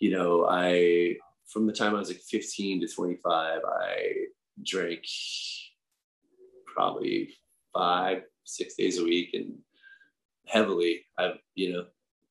you 0.02 0.10
know, 0.10 0.48
I 0.50 1.16
from 1.48 1.68
the 1.68 1.74
time 1.74 1.96
I 1.96 2.00
was 2.00 2.10
like 2.10 2.22
15 2.22 2.82
to 2.82 2.88
25, 2.88 3.62
I 3.64 4.14
drank 4.66 5.06
probably 6.66 7.36
five, 7.74 8.24
six 8.44 8.76
days 8.76 8.98
a 8.98 9.04
week 9.04 9.30
and 9.34 9.54
heavily. 10.48 11.06
I've, 11.20 11.38
you 11.54 11.74
know, 11.74 11.86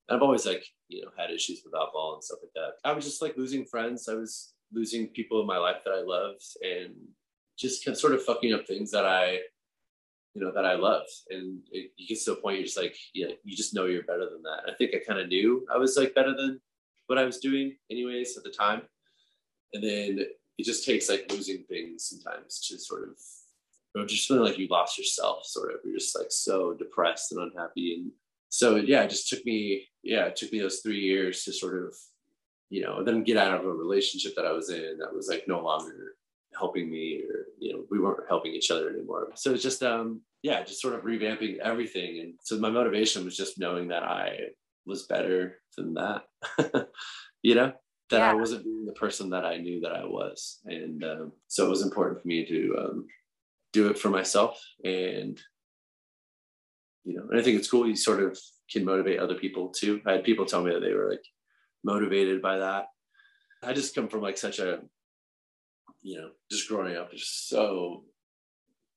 I've 0.09 0.23
always 0.23 0.47
like, 0.47 0.65
you 0.89 1.03
know, 1.03 1.11
had 1.17 1.31
issues 1.31 1.63
with 1.65 1.75
alcohol 1.75 2.15
and 2.15 2.25
stuff 2.25 2.41
like 2.43 2.53
that. 2.57 2.89
I 2.89 2.93
was 2.93 3.05
just 3.05 3.23
like 3.23 3.37
losing 3.37 3.65
friends. 3.65 4.09
I 4.09 4.15
was 4.15 4.53
losing 4.73 5.07
people 5.09 5.41
in 5.41 5.47
my 5.47 5.59
life 5.59 5.83
that 5.85 5.93
I 5.93 6.03
loved 6.03 6.43
and 6.63 6.95
just 7.57 7.85
kind 7.85 7.95
of 7.95 8.01
sort 8.01 8.15
of 8.15 8.25
fucking 8.25 8.53
up 8.53 8.67
things 8.67 8.91
that 8.91 9.05
I, 9.05 9.39
you 10.35 10.43
know, 10.43 10.51
that 10.53 10.65
I 10.65 10.75
loved. 10.75 11.11
And 11.29 11.61
it, 11.71 11.93
you 11.97 12.09
get 12.09 12.21
to 12.25 12.33
a 12.33 12.37
point 12.37 12.57
you're 12.57 12.67
just 12.67 12.79
like, 12.79 12.97
yeah, 13.15 13.29
you 13.45 13.57
just 13.57 13.75
know 13.75 13.87
you're 13.87 14.03
better 14.03 14.29
than 14.29 14.43
that. 14.43 14.63
I 14.67 14.75
think 14.75 14.93
I 14.93 15.03
kind 15.07 15.21
of 15.21 15.29
knew 15.29 15.65
I 15.73 15.77
was 15.77 15.97
like 15.97 16.17
better 16.17 16.35
than 16.35 16.61
what 17.11 17.19
I 17.19 17.25
was 17.25 17.39
doing 17.39 17.77
anyways 17.91 18.37
at 18.37 18.45
the 18.45 18.51
time. 18.51 18.83
And 19.75 19.83
then 19.83 20.27
it 20.59 20.65
just 20.65 20.87
takes 20.87 21.09
like 21.09 21.31
losing 21.31 21.65
things 21.69 22.09
sometimes 22.09 22.61
to 22.69 22.79
sort 22.79 23.09
of 23.09 23.17
or 23.97 24.07
just 24.07 24.29
feeling 24.29 24.45
like 24.45 24.59
you 24.59 24.69
lost 24.71 24.97
yourself 24.97 25.45
sort 25.45 25.75
of. 25.75 25.81
You're 25.85 25.99
just 25.99 26.17
like 26.17 26.31
so 26.31 26.75
depressed 26.75 27.33
and 27.33 27.43
unhappy. 27.43 27.97
And 27.97 28.13
so 28.49 28.77
yeah 28.77 29.03
it 29.03 29.11
just 29.11 29.29
took 29.29 29.45
me 29.47 29.87
yeah 30.03 30.25
it 30.25 30.37
took 30.37 30.53
me 30.53 30.59
those 30.59 30.81
three 30.81 30.99
years 30.99 31.45
to 31.45 31.53
sort 31.53 31.85
of 31.85 31.97
you 32.69 32.83
know 32.83 33.03
then 33.05 33.23
get 33.23 33.37
out 33.37 33.55
of 33.55 33.65
a 33.65 33.73
relationship 33.73 34.35
that 34.35 34.45
i 34.45 34.51
was 34.51 34.71
in 34.71 34.99
that 34.99 35.15
was 35.15 35.29
like 35.29 35.45
no 35.47 35.63
longer 35.63 36.17
helping 36.59 36.91
me 36.91 37.23
or 37.31 37.47
you 37.61 37.73
know 37.73 37.85
we 37.91 38.01
weren't 38.01 38.29
helping 38.29 38.53
each 38.53 38.71
other 38.71 38.91
anymore. 38.91 39.29
So 39.35 39.53
it's 39.53 39.63
just 39.63 39.83
um 39.83 40.21
yeah 40.43 40.63
just 40.63 40.81
sort 40.81 40.95
of 40.95 41.03
revamping 41.03 41.59
everything. 41.59 42.21
And 42.21 42.35
so 42.43 42.59
my 42.59 42.71
motivation 42.71 43.25
was 43.25 43.37
just 43.37 43.59
knowing 43.59 43.89
that 43.89 44.03
i 44.03 44.37
was 44.91 45.07
better 45.07 45.57
than 45.77 45.95
that 45.95 46.25
you 47.43 47.55
know 47.55 47.73
that 48.11 48.19
yeah. 48.19 48.31
i 48.31 48.35
wasn't 48.35 48.63
being 48.65 48.85
the 48.85 48.93
person 48.93 49.31
that 49.31 49.45
i 49.45 49.57
knew 49.57 49.81
that 49.81 49.93
i 49.93 50.05
was 50.05 50.61
and 50.67 51.03
um, 51.05 51.33
so 51.49 51.67
it 51.67 51.71
was 51.71 51.83
important 51.83 52.21
for 52.21 52.29
me 52.29 52.45
to 52.45 52.77
um, 52.79 53.07
do 53.73 53.89
it 53.89 53.99
for 53.99 54.11
myself 54.11 54.61
and 54.85 55.41
you 57.05 57.17
know 57.17 57.27
and 57.31 57.41
i 57.41 57.43
think 57.43 57.57
it's 57.57 57.71
cool 57.71 57.87
you 57.87 57.97
sort 57.97 58.23
of 58.23 58.39
can 58.71 58.85
motivate 58.85 59.19
other 59.19 59.37
people 59.37 59.69
too 59.69 60.01
i 60.07 60.13
had 60.13 60.25
people 60.25 60.45
tell 60.45 60.63
me 60.63 60.73
that 60.73 60.81
they 60.81 60.93
were 60.93 61.09
like 61.09 61.25
motivated 61.83 62.43
by 62.43 62.59
that 62.59 62.87
i 63.63 63.73
just 63.73 63.95
come 63.95 64.09
from 64.09 64.21
like 64.21 64.37
such 64.37 64.59
a 64.59 64.81
you 66.03 66.19
know, 66.19 66.31
just 66.51 66.69
growing 66.69 66.97
up 66.97 67.13
is 67.13 67.29
so 67.29 68.05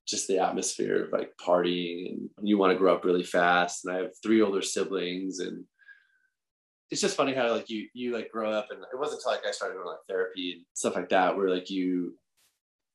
just 0.07 0.27
the 0.27 0.39
atmosphere 0.39 1.05
of 1.05 1.11
like 1.11 1.31
partying 1.45 2.27
and 2.37 2.47
you 2.47 2.57
want 2.57 2.71
to 2.71 2.77
grow 2.77 2.93
up 2.93 3.05
really 3.05 3.23
fast. 3.23 3.85
And 3.85 3.95
I 3.95 3.99
have 3.99 4.11
three 4.21 4.41
older 4.41 4.61
siblings 4.61 5.39
and 5.39 5.63
it's 6.93 7.01
just 7.01 7.17
funny 7.17 7.33
how 7.33 7.51
like 7.51 7.71
you 7.71 7.87
you 7.93 8.13
like 8.13 8.31
grow 8.31 8.51
up 8.51 8.67
and 8.69 8.79
it 8.79 8.99
wasn't 8.99 9.19
until 9.19 9.31
like 9.31 9.45
I 9.47 9.51
started 9.51 9.73
doing 9.73 9.87
like 9.87 9.97
therapy 10.07 10.53
and 10.53 10.65
stuff 10.75 10.95
like 10.95 11.09
that 11.09 11.35
where 11.35 11.49
like 11.49 11.71
you 11.71 12.13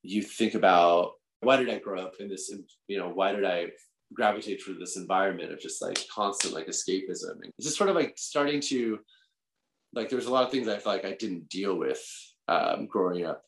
you 0.04 0.22
think 0.22 0.54
about 0.54 1.14
why 1.40 1.56
did 1.56 1.68
I 1.68 1.80
grow 1.80 2.00
up 2.00 2.14
in 2.20 2.28
this 2.28 2.52
you 2.86 2.96
know 2.96 3.08
why 3.08 3.32
did 3.32 3.44
I 3.44 3.70
gravitate 4.14 4.62
through 4.62 4.78
this 4.78 4.96
environment 4.96 5.52
of 5.52 5.60
just 5.60 5.82
like 5.82 6.06
constant 6.08 6.54
like 6.54 6.68
escapism? 6.68 7.32
And 7.42 7.52
it's 7.58 7.66
just 7.66 7.76
sort 7.76 7.90
of 7.90 7.96
like 7.96 8.14
starting 8.16 8.60
to 8.68 9.00
like 9.92 10.08
there's 10.08 10.26
a 10.26 10.32
lot 10.32 10.44
of 10.44 10.52
things 10.52 10.68
I 10.68 10.78
feel 10.78 10.92
like 10.92 11.04
I 11.04 11.16
didn't 11.18 11.48
deal 11.48 11.76
with 11.76 12.00
um, 12.46 12.86
growing 12.86 13.26
up 13.26 13.42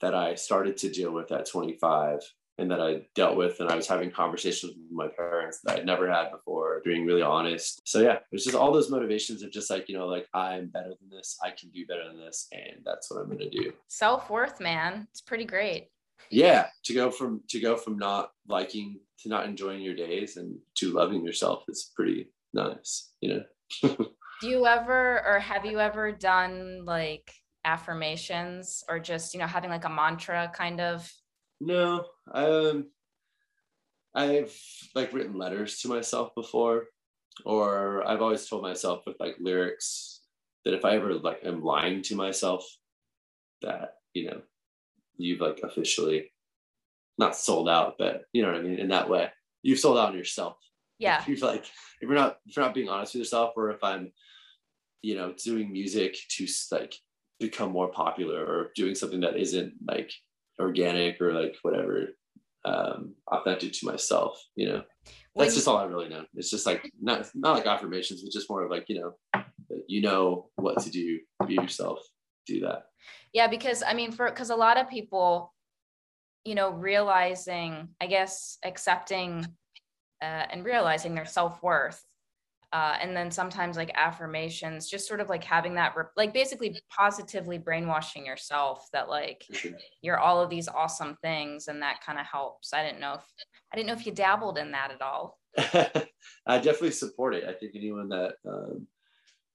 that 0.00 0.14
I 0.14 0.36
started 0.36 0.76
to 0.78 0.88
deal 0.88 1.12
with 1.12 1.32
at 1.32 1.48
25 1.50 2.20
and 2.58 2.70
that 2.70 2.80
I 2.80 3.02
dealt 3.14 3.36
with. 3.36 3.60
And 3.60 3.68
I 3.68 3.76
was 3.76 3.86
having 3.86 4.10
conversations 4.10 4.72
with 4.72 4.90
my 4.90 5.08
parents 5.08 5.60
that 5.64 5.78
I'd 5.78 5.86
never 5.86 6.10
had 6.10 6.30
before, 6.30 6.80
being 6.84 7.04
really 7.04 7.22
honest. 7.22 7.82
So, 7.84 8.00
yeah, 8.00 8.18
it's 8.32 8.44
just 8.44 8.56
all 8.56 8.72
those 8.72 8.90
motivations 8.90 9.42
of 9.42 9.50
just 9.50 9.70
like, 9.70 9.88
you 9.88 9.96
know, 9.96 10.06
like 10.06 10.26
I'm 10.32 10.68
better 10.68 10.94
than 11.00 11.10
this, 11.10 11.38
I 11.44 11.50
can 11.50 11.70
do 11.70 11.86
better 11.86 12.06
than 12.06 12.18
this. 12.18 12.48
And 12.52 12.82
that's 12.84 13.10
what 13.10 13.20
I'm 13.20 13.26
going 13.26 13.38
to 13.38 13.50
do. 13.50 13.72
Self 13.88 14.30
worth, 14.30 14.60
man. 14.60 15.06
It's 15.10 15.20
pretty 15.20 15.44
great. 15.44 15.88
Yeah. 16.30 16.66
To 16.84 16.94
go 16.94 17.10
from, 17.10 17.42
to 17.48 17.60
go 17.60 17.76
from 17.76 17.98
not 17.98 18.30
liking 18.48 19.00
to 19.20 19.30
not 19.30 19.46
enjoying 19.46 19.80
your 19.80 19.94
days 19.94 20.36
and 20.36 20.58
to 20.74 20.92
loving 20.92 21.24
yourself 21.24 21.64
is 21.68 21.90
pretty 21.96 22.28
nice, 22.52 23.12
you 23.22 23.34
know? 23.34 23.42
do 24.40 24.48
you 24.48 24.66
ever, 24.66 25.26
or 25.26 25.38
have 25.38 25.64
you 25.64 25.80
ever 25.80 26.12
done 26.12 26.84
like, 26.84 27.32
affirmations 27.66 28.84
or 28.88 29.00
just 29.00 29.34
you 29.34 29.40
know 29.40 29.46
having 29.46 29.68
like 29.68 29.84
a 29.84 29.88
mantra 29.88 30.48
kind 30.54 30.80
of 30.80 31.12
no 31.60 32.04
um 32.32 32.86
i've 34.14 34.54
like 34.94 35.12
written 35.12 35.38
letters 35.38 35.80
to 35.80 35.88
myself 35.88 36.34
before 36.34 36.84
or 37.44 38.06
i've 38.06 38.22
always 38.22 38.46
told 38.48 38.62
myself 38.62 39.02
with 39.06 39.16
like 39.20 39.36
lyrics 39.40 40.20
that 40.64 40.74
if 40.74 40.84
i 40.84 40.96
ever 40.96 41.14
like 41.14 41.40
am 41.44 41.62
lying 41.62 42.02
to 42.02 42.14
myself 42.14 42.66
that 43.62 43.94
you 44.14 44.26
know 44.26 44.40
you've 45.18 45.40
like 45.40 45.60
officially 45.62 46.32
not 47.18 47.36
sold 47.36 47.68
out 47.68 47.96
but 47.98 48.24
you 48.32 48.42
know 48.42 48.48
what 48.48 48.58
i 48.58 48.62
mean 48.62 48.78
in 48.78 48.88
that 48.88 49.08
way. 49.08 49.30
You've 49.62 49.78
sold 49.78 49.98
out 49.98 50.10
on 50.10 50.18
yourself. 50.18 50.58
Yeah. 50.98 51.20
If 51.20 51.28
you're 51.40 51.48
like 51.48 51.64
if 51.64 52.02
you're 52.02 52.14
not 52.14 52.38
if 52.46 52.56
you're 52.56 52.64
not 52.64 52.74
being 52.74 52.88
honest 52.88 53.14
with 53.14 53.20
yourself 53.20 53.54
or 53.56 53.70
if 53.70 53.82
i'm 53.82 54.12
you 55.02 55.16
know 55.16 55.34
doing 55.44 55.72
music 55.72 56.16
to 56.30 56.46
like 56.72 56.94
become 57.38 57.70
more 57.70 57.88
popular 57.88 58.44
or 58.44 58.72
doing 58.74 58.94
something 58.94 59.20
that 59.20 59.36
isn't 59.36 59.74
like 59.86 60.12
organic 60.60 61.20
or 61.20 61.32
like 61.32 61.56
whatever 61.62 62.08
um 62.64 63.14
authentic 63.28 63.72
to 63.72 63.86
myself 63.86 64.42
you 64.54 64.68
know? 64.68 64.82
That's 65.36 65.54
just 65.54 65.68
all 65.68 65.76
i 65.76 65.84
really 65.84 66.08
know. 66.08 66.24
It's 66.34 66.50
just 66.50 66.66
like 66.66 66.90
not 67.00 67.28
not 67.34 67.56
like 67.56 67.66
affirmations 67.66 68.22
but 68.22 68.32
just 68.32 68.48
more 68.48 68.64
of 68.64 68.70
like 68.70 68.86
you 68.88 69.00
know 69.00 69.42
you 69.86 70.00
know 70.00 70.48
what 70.56 70.80
to 70.82 70.90
do 70.90 71.20
be 71.46 71.54
yourself 71.54 72.00
do 72.46 72.60
that. 72.60 72.84
Yeah 73.32 73.46
because 73.48 73.82
i 73.86 73.92
mean 73.92 74.12
for 74.12 74.28
because 74.30 74.50
a 74.50 74.56
lot 74.56 74.78
of 74.78 74.88
people 74.88 75.52
you 76.44 76.54
know 76.54 76.70
realizing 76.70 77.88
i 78.00 78.06
guess 78.06 78.58
accepting 78.64 79.44
uh, 80.22 80.46
and 80.50 80.64
realizing 80.64 81.14
their 81.14 81.26
self-worth 81.26 82.02
uh, 82.72 82.96
and 83.00 83.16
then 83.16 83.30
sometimes 83.30 83.76
like 83.76 83.92
affirmations 83.94 84.88
just 84.88 85.06
sort 85.06 85.20
of 85.20 85.28
like 85.28 85.44
having 85.44 85.74
that 85.74 85.94
like 86.16 86.34
basically 86.34 86.76
positively 86.90 87.58
brainwashing 87.58 88.26
yourself 88.26 88.88
that 88.92 89.08
like 89.08 89.44
you're 90.02 90.18
all 90.18 90.40
of 90.42 90.50
these 90.50 90.68
awesome 90.68 91.16
things 91.22 91.68
and 91.68 91.80
that 91.80 92.02
kind 92.04 92.18
of 92.18 92.26
helps. 92.26 92.72
I 92.72 92.84
didn't 92.84 93.00
know 93.00 93.14
if 93.14 93.24
i 93.72 93.76
didn't 93.76 93.88
know 93.88 93.94
if 93.94 94.06
you 94.06 94.12
dabbled 94.12 94.58
in 94.58 94.72
that 94.72 94.90
at 94.90 95.02
all. 95.02 95.38
I 96.46 96.58
definitely 96.58 96.90
support 96.90 97.34
it. 97.34 97.44
I 97.48 97.52
think 97.52 97.72
anyone 97.74 98.08
that 98.08 98.34
um, 98.46 98.86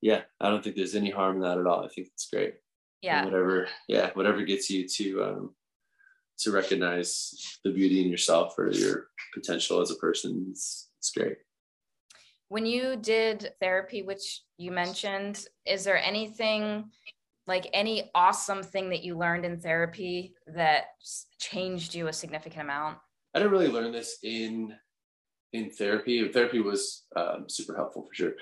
yeah 0.01 0.21
i 0.39 0.49
don't 0.49 0.63
think 0.63 0.75
there's 0.75 0.95
any 0.95 1.11
harm 1.11 1.35
in 1.35 1.41
that 1.41 1.57
at 1.57 1.67
all. 1.67 1.83
I 1.83 1.89
think 1.89 2.07
it's 2.07 2.29
great. 2.29 2.55
Yeah. 3.01 3.23
and 3.23 3.31
whatever 3.31 3.67
yeah 3.87 4.11
whatever 4.13 4.43
gets 4.43 4.69
you 4.69 4.87
to 4.87 5.23
um, 5.23 5.55
to 6.39 6.51
recognize 6.51 7.59
the 7.63 7.71
beauty 7.71 8.01
in 8.01 8.09
yourself 8.09 8.57
or 8.57 8.71
your 8.71 9.07
potential 9.33 9.81
as 9.81 9.91
a 9.91 9.95
person 9.95 10.47
it's, 10.51 10.89
it's 10.99 11.11
great 11.11 11.37
when 12.51 12.65
you 12.65 12.97
did 12.97 13.53
therapy, 13.61 14.01
which 14.01 14.41
you 14.57 14.73
mentioned, 14.73 15.45
is 15.65 15.85
there 15.85 15.97
anything 15.97 16.91
like 17.47 17.69
any 17.71 18.11
awesome 18.13 18.61
thing 18.61 18.89
that 18.89 19.05
you 19.05 19.17
learned 19.17 19.45
in 19.45 19.57
therapy 19.57 20.33
that 20.47 20.87
changed 21.39 21.95
you 21.95 22.09
a 22.09 22.13
significant 22.13 22.63
amount? 22.63 22.97
I 23.33 23.39
didn't 23.39 23.53
really 23.53 23.69
learn 23.69 23.93
this 23.93 24.17
in 24.21 24.75
in 25.53 25.69
therapy. 25.69 26.27
Therapy 26.27 26.59
was 26.59 27.05
um, 27.15 27.45
super 27.47 27.73
helpful 27.73 28.01
for 28.03 28.13
sure, 28.13 28.33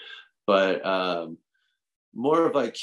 but 0.48 0.84
um, 0.84 1.38
more 2.12 2.48
of 2.48 2.56
like 2.56 2.78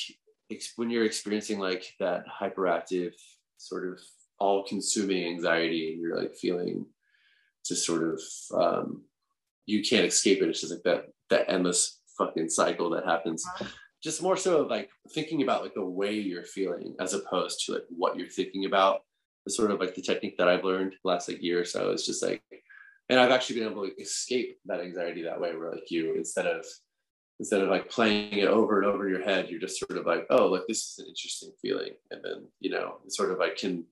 when 0.76 0.90
you're 0.90 1.06
experiencing 1.06 1.58
like 1.58 1.92
that 1.98 2.22
hyperactive 2.40 3.14
sort 3.56 3.88
of 3.88 3.98
all-consuming 4.38 5.26
anxiety, 5.26 5.92
and 5.92 6.00
you're 6.00 6.20
like 6.20 6.36
feeling 6.36 6.86
just 7.66 7.84
sort 7.84 8.04
of 8.04 8.20
um, 8.54 9.02
you 9.66 9.82
can't 9.82 10.06
escape 10.06 10.42
it. 10.42 10.48
It's 10.48 10.60
just 10.60 10.72
like 10.72 10.82
that 10.84 11.06
that 11.30 11.50
endless 11.50 12.00
fucking 12.16 12.48
cycle 12.48 12.90
that 12.90 13.04
happens. 13.04 13.44
Uh-huh. 13.46 13.68
Just 14.02 14.22
more 14.22 14.36
so 14.36 14.62
of 14.62 14.70
like 14.70 14.88
thinking 15.12 15.42
about 15.42 15.62
like 15.62 15.74
the 15.74 15.84
way 15.84 16.14
you're 16.14 16.44
feeling 16.44 16.94
as 17.00 17.12
opposed 17.12 17.66
to 17.66 17.72
like 17.72 17.84
what 17.90 18.16
you're 18.16 18.28
thinking 18.28 18.64
about. 18.64 19.00
It's 19.44 19.56
sort 19.56 19.70
of 19.70 19.80
like 19.80 19.94
the 19.94 20.02
technique 20.02 20.38
that 20.38 20.48
I've 20.48 20.64
learned 20.64 20.94
last 21.04 21.28
like 21.28 21.42
year 21.42 21.60
or 21.60 21.64
so. 21.64 21.90
It's 21.90 22.06
just 22.06 22.22
like, 22.22 22.42
and 23.08 23.18
I've 23.18 23.30
actually 23.30 23.60
been 23.60 23.70
able 23.70 23.86
to 23.86 24.00
escape 24.00 24.58
that 24.66 24.80
anxiety 24.80 25.22
that 25.22 25.40
way, 25.40 25.54
where 25.56 25.72
like 25.72 25.90
you 25.90 26.14
instead 26.14 26.46
of 26.46 26.64
instead 27.38 27.62
of 27.62 27.68
like 27.68 27.90
playing 27.90 28.32
it 28.32 28.48
over 28.48 28.78
and 28.80 28.86
over 28.86 29.06
in 29.06 29.14
your 29.14 29.24
head, 29.24 29.48
you're 29.48 29.60
just 29.60 29.78
sort 29.78 29.98
of 29.98 30.06
like, 30.06 30.26
oh, 30.30 30.46
like 30.46 30.62
this 30.68 30.78
is 30.78 30.98
an 30.98 31.06
interesting 31.06 31.52
feeling, 31.60 31.92
and 32.10 32.20
then 32.24 32.46
you 32.60 32.70
know, 32.70 32.98
sort 33.08 33.30
of 33.30 33.38
like 33.38 33.56
can 33.56 33.84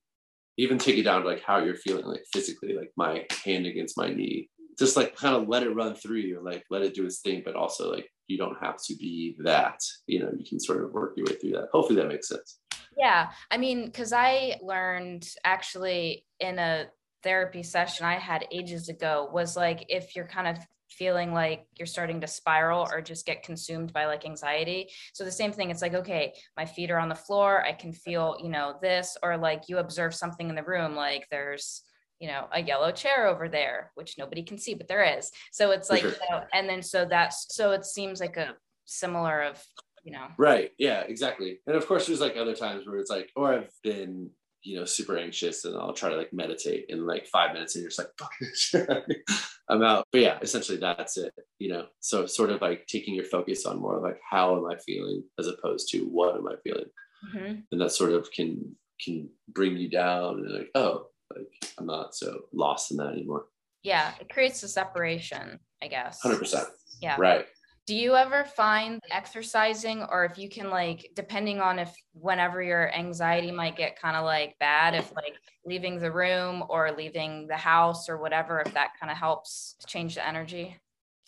even 0.56 0.78
take 0.78 0.98
it 0.98 1.02
down 1.02 1.22
to 1.22 1.28
like 1.28 1.42
how 1.42 1.58
you're 1.58 1.74
feeling, 1.74 2.04
like 2.04 2.24
physically, 2.32 2.74
like 2.74 2.92
my 2.96 3.26
hand 3.44 3.66
against 3.66 3.96
my 3.96 4.08
knee, 4.08 4.48
just 4.78 4.96
like 4.96 5.16
kind 5.16 5.34
of 5.34 5.48
let 5.48 5.62
it 5.62 5.74
run 5.74 5.94
through 5.94 6.18
you, 6.18 6.40
like 6.42 6.64
let 6.70 6.82
it 6.82 6.94
do 6.94 7.04
its 7.04 7.20
thing, 7.20 7.42
but 7.44 7.56
also 7.56 7.92
like 7.92 8.08
you 8.26 8.38
don't 8.38 8.56
have 8.60 8.76
to 8.84 8.96
be 8.96 9.36
that. 9.44 9.80
You 10.06 10.20
know, 10.20 10.32
you 10.36 10.44
can 10.44 10.60
sort 10.60 10.84
of 10.84 10.92
work 10.92 11.14
your 11.16 11.26
way 11.26 11.34
through 11.34 11.52
that. 11.52 11.68
Hopefully 11.72 12.00
that 12.00 12.08
makes 12.08 12.28
sense. 12.28 12.58
Yeah. 12.96 13.30
I 13.50 13.56
mean, 13.58 13.86
because 13.86 14.12
I 14.12 14.58
learned 14.62 15.28
actually 15.44 16.26
in 16.40 16.58
a 16.58 16.86
therapy 17.22 17.62
session 17.62 18.04
I 18.06 18.14
had 18.14 18.46
ages 18.52 18.88
ago 18.88 19.28
was 19.32 19.56
like 19.56 19.86
if 19.88 20.14
you're 20.14 20.28
kind 20.28 20.46
of 20.46 20.58
feeling 20.90 21.32
like 21.32 21.66
you're 21.76 21.86
starting 21.86 22.20
to 22.20 22.26
spiral 22.26 22.86
or 22.92 23.00
just 23.00 23.26
get 23.26 23.42
consumed 23.42 23.92
by 23.92 24.06
like 24.06 24.24
anxiety. 24.24 24.88
So 25.12 25.24
the 25.24 25.32
same 25.32 25.52
thing, 25.52 25.70
it's 25.70 25.82
like, 25.82 25.94
okay, 25.94 26.34
my 26.56 26.64
feet 26.64 26.90
are 26.90 26.98
on 26.98 27.08
the 27.08 27.14
floor. 27.14 27.64
I 27.64 27.72
can 27.72 27.92
feel, 27.92 28.36
you 28.40 28.48
know, 28.48 28.76
this, 28.80 29.16
or 29.22 29.36
like 29.36 29.64
you 29.68 29.78
observe 29.78 30.14
something 30.14 30.48
in 30.48 30.54
the 30.54 30.62
room, 30.62 30.94
like 30.94 31.26
there's 31.30 31.82
you 32.24 32.30
know 32.30 32.46
a 32.52 32.62
yellow 32.62 32.90
chair 32.90 33.26
over 33.26 33.50
there 33.50 33.92
which 33.96 34.16
nobody 34.16 34.42
can 34.42 34.56
see 34.56 34.72
but 34.72 34.88
there 34.88 35.04
is. 35.18 35.30
So 35.52 35.72
it's 35.72 35.90
like 35.90 36.00
sure. 36.00 36.10
you 36.10 36.16
know, 36.30 36.42
and 36.54 36.66
then 36.66 36.82
so 36.82 37.04
that's 37.04 37.54
so 37.54 37.72
it 37.72 37.84
seems 37.84 38.18
like 38.18 38.38
a 38.38 38.54
similar 38.86 39.42
of 39.42 39.62
you 40.04 40.12
know. 40.12 40.28
Right. 40.38 40.70
Yeah 40.78 41.00
exactly. 41.02 41.60
And 41.66 41.76
of 41.76 41.86
course 41.86 42.06
there's 42.06 42.22
like 42.22 42.38
other 42.38 42.54
times 42.54 42.86
where 42.86 42.96
it's 42.96 43.10
like 43.10 43.28
or 43.36 43.52
i've 43.52 43.70
been 43.82 44.30
you 44.62 44.78
know 44.78 44.86
super 44.86 45.18
anxious 45.18 45.66
and 45.66 45.76
i'll 45.76 45.92
try 45.92 46.08
to 46.08 46.16
like 46.16 46.32
meditate 46.32 46.86
in 46.88 47.06
like 47.06 47.26
five 47.26 47.52
minutes 47.52 47.74
and 47.74 47.82
you're 47.82 47.90
just 47.90 47.98
like 47.98 48.08
fuck 48.18 48.32
this 48.40 48.74
i'm 49.68 49.82
out. 49.82 50.06
But 50.10 50.22
yeah 50.22 50.38
essentially 50.40 50.78
that's 50.78 51.18
it 51.18 51.34
you 51.58 51.68
know? 51.68 51.84
So 52.00 52.24
sort 52.24 52.48
of 52.48 52.62
like 52.62 52.86
taking 52.86 53.14
your 53.14 53.26
focus 53.26 53.66
on 53.66 53.82
more 53.82 54.00
like 54.00 54.18
how 54.30 54.56
am 54.56 54.64
i 54.64 54.76
feeling 54.78 55.24
as 55.38 55.48
opposed 55.48 55.90
to 55.90 56.06
what 56.06 56.36
am 56.36 56.48
i 56.48 56.54
feeling? 56.64 56.90
Mm-hmm. 57.26 57.54
and 57.70 57.80
that 57.82 57.92
sort 57.92 58.12
of 58.12 58.30
can 58.30 58.74
can 59.04 59.28
bring 59.48 59.76
you 59.76 59.90
down 59.90 60.38
and 60.38 60.54
like 60.54 60.70
oh 60.74 61.08
like 61.34 61.52
I'm 61.78 61.86
not 61.86 62.14
so 62.14 62.42
lost 62.52 62.90
in 62.90 62.98
that 62.98 63.12
anymore. 63.12 63.46
Yeah, 63.82 64.12
it 64.20 64.28
creates 64.28 64.62
a 64.62 64.68
separation, 64.68 65.58
I 65.82 65.88
guess. 65.88 66.20
Hundred 66.20 66.38
percent. 66.38 66.66
Yeah. 67.00 67.16
Right. 67.18 67.46
Do 67.86 67.94
you 67.94 68.14
ever 68.14 68.44
find 68.44 68.98
exercising, 69.10 70.04
or 70.04 70.24
if 70.24 70.38
you 70.38 70.48
can, 70.48 70.70
like, 70.70 71.10
depending 71.14 71.60
on 71.60 71.78
if 71.78 71.94
whenever 72.14 72.62
your 72.62 72.90
anxiety 72.94 73.50
might 73.50 73.76
get 73.76 74.00
kind 74.00 74.16
of 74.16 74.24
like 74.24 74.58
bad, 74.58 74.94
if 74.94 75.14
like 75.14 75.34
leaving 75.66 75.98
the 75.98 76.10
room 76.10 76.64
or 76.70 76.92
leaving 76.96 77.46
the 77.46 77.56
house 77.56 78.08
or 78.08 78.16
whatever, 78.16 78.62
if 78.64 78.72
that 78.72 78.92
kind 78.98 79.12
of 79.12 79.18
helps 79.18 79.76
change 79.86 80.14
the 80.14 80.26
energy? 80.26 80.74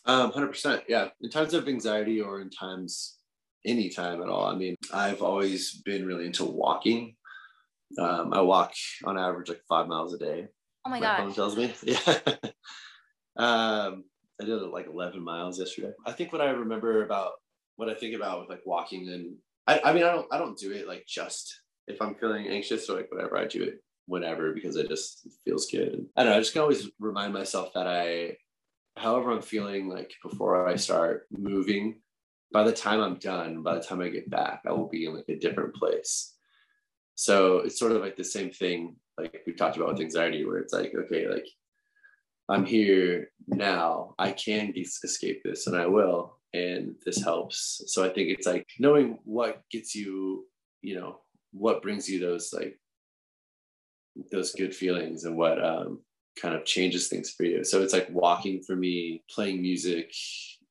Um, 0.07 0.33
100%. 0.33 0.85
Yeah. 0.89 1.09
In 1.21 1.29
times 1.29 1.53
of 1.53 1.69
anxiety 1.69 2.23
or 2.23 2.41
in 2.41 2.49
times, 2.49 3.19
any 3.67 3.91
time 3.91 4.23
at 4.23 4.29
all. 4.29 4.47
I 4.47 4.55
mean, 4.55 4.77
I've 4.95 5.21
always 5.21 5.83
been 5.83 6.07
really 6.07 6.25
into 6.25 6.45
walking. 6.45 7.17
Um, 7.99 8.33
I 8.33 8.41
walk 8.41 8.73
on 9.05 9.19
average 9.19 9.49
like 9.49 9.63
five 9.69 9.87
miles 9.87 10.13
a 10.15 10.19
day. 10.19 10.49
Oh 10.85 10.91
my, 10.91 11.01
my 11.01 11.17
God. 11.17 11.35
tells 11.35 11.57
me. 11.57 11.75
Yeah. 11.83 12.19
um, 13.37 14.05
I 14.41 14.45
did 14.45 14.55
like 14.63 14.87
11 14.87 15.23
miles 15.23 15.59
yesterday. 15.59 15.93
I 16.07 16.13
think 16.13 16.33
what 16.33 16.41
I 16.41 16.51
remember 16.51 17.05
about 17.05 17.33
what 17.77 17.89
I 17.89 17.95
think 17.95 18.15
about 18.15 18.41
with 18.41 18.51
like 18.51 18.63
walking 18.67 19.09
and 19.09 19.37
I, 19.67 19.91
I 19.91 19.93
mean, 19.93 20.05
I 20.05 20.13
don't, 20.13 20.27
I 20.33 20.39
don't 20.39 20.59
do 20.59 20.73
it 20.73 20.87
like 20.87 21.07
just 21.07 21.61
if 21.87 22.01
I'm 22.01 22.15
feeling 22.15 22.47
anxious 22.49 22.89
or 22.89 22.97
like 22.97 23.11
whatever, 23.11 23.37
I 23.37 23.47
do 23.47 23.63
it 23.63 23.83
whenever 24.07 24.53
because 24.53 24.77
it 24.77 24.89
just 24.89 25.27
feels 25.45 25.67
good. 25.71 25.89
And 25.89 26.07
I 26.17 26.23
don't 26.23 26.33
know, 26.33 26.37
I 26.37 26.41
just 26.41 26.53
can 26.53 26.63
always 26.63 26.89
remind 26.99 27.33
myself 27.33 27.73
that 27.75 27.87
I, 27.87 28.37
however 28.97 29.31
I'm 29.31 29.43
feeling 29.43 29.89
like 29.89 30.13
before 30.23 30.67
I 30.69 30.77
start 30.77 31.27
moving, 31.31 32.01
by 32.53 32.63
the 32.63 32.73
time 32.73 33.01
I'm 33.01 33.17
done, 33.17 33.63
by 33.63 33.75
the 33.75 33.83
time 33.83 34.01
I 34.01 34.09
get 34.09 34.31
back, 34.31 34.63
I 34.67 34.73
will 34.73 34.89
be 34.89 35.07
in 35.07 35.15
like 35.15 35.29
a 35.29 35.39
different 35.39 35.75
place. 35.75 36.36
So 37.17 37.59
it's 37.59 37.79
sort 37.79 37.93
of 37.93 38.03
like 38.03 38.17
the 38.17 38.25
same 38.25 38.51
thing, 38.51 38.97
like 39.19 39.43
we 39.47 39.55
talked 39.55 39.77
about 39.77 39.89
with 39.89 40.01
anxiety, 40.01 40.45
where 40.45 40.59
it's 40.59 40.73
like, 40.73 40.93
okay, 40.95 41.27
like 41.29 41.47
I'm 42.49 42.65
here 42.65 43.31
now. 43.49 44.15
I 44.19 44.33
can 44.33 44.73
escape 44.77 45.43
this 45.43 45.67
and 45.67 45.77
I 45.77 45.87
will. 45.87 46.39
And 46.55 46.95
this 47.05 47.23
helps. 47.23 47.83
So 47.87 48.05
I 48.05 48.09
think 48.09 48.29
it's 48.29 48.47
like 48.47 48.67
knowing 48.79 49.19
what 49.25 49.63
gets 49.71 49.95
you, 49.95 50.47
you 50.83 50.95
know, 50.95 51.21
what 51.53 51.83
brings 51.83 52.09
you 52.09 52.21
those 52.21 52.53
like 52.53 52.79
those 54.31 54.53
good 54.53 54.75
feelings 54.75 55.25
and 55.25 55.37
what 55.37 55.63
um, 55.63 56.01
kind 56.41 56.55
of 56.55 56.65
changes 56.65 57.09
things 57.09 57.31
for 57.31 57.45
you. 57.45 57.65
So 57.65 57.83
it's 57.83 57.93
like 57.93 58.09
walking 58.11 58.63
for 58.63 58.77
me, 58.77 59.23
playing 59.31 59.61
music, 59.61 60.13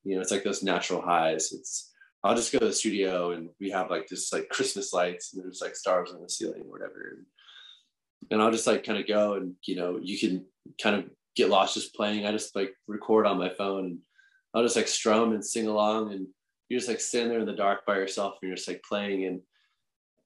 you 0.04 0.16
know, 0.16 0.22
it's 0.22 0.32
like 0.32 0.44
those 0.44 0.64
natural 0.64 1.02
highs. 1.02 1.52
It's 1.52 1.92
I'll 2.26 2.36
just 2.36 2.52
go 2.52 2.58
to 2.58 2.66
the 2.66 2.74
studio 2.74 3.34
and 3.34 3.50
we 3.60 3.70
have 3.70 3.92
like 3.92 4.08
this 4.08 4.34
like 4.34 4.50
Christmas 4.50 4.94
lights 4.94 5.34
and 5.34 5.44
there's 5.44 5.62
like 5.62 5.76
stars 5.76 6.12
on 6.12 6.24
the 6.24 6.28
ceiling 6.28 6.62
or 6.62 6.72
whatever. 6.72 7.20
And 8.32 8.42
I'll 8.42 8.52
just 8.52 8.66
like 8.66 8.84
kind 8.84 8.98
of 9.00 9.08
go 9.08 9.36
and 9.36 9.54
you 9.68 9.76
know, 9.76 10.00
you 10.02 10.18
can 10.18 10.44
kind 10.82 10.96
of 10.96 11.06
get 11.36 11.50
lost 11.50 11.76
just 11.76 11.94
playing. 11.94 12.26
I 12.26 12.32
just 12.32 12.56
like 12.56 12.74
record 12.88 13.28
on 13.28 13.38
my 13.38 13.50
phone 13.50 13.86
and 13.86 14.00
I'll 14.56 14.64
just 14.64 14.76
like 14.76 14.88
strum 14.88 15.34
and 15.34 15.46
sing 15.46 15.68
along 15.68 16.14
and 16.14 16.26
you're 16.68 16.80
just 16.80 16.90
like 16.90 17.00
sitting 17.00 17.30
there 17.30 17.40
in 17.40 17.46
the 17.46 17.54
dark 17.54 17.86
by 17.86 17.98
yourself 17.98 18.38
and 18.42 18.50
you're 18.50 18.56
just 18.56 18.68
like 18.68 18.82
playing 18.82 19.26
and 19.26 19.42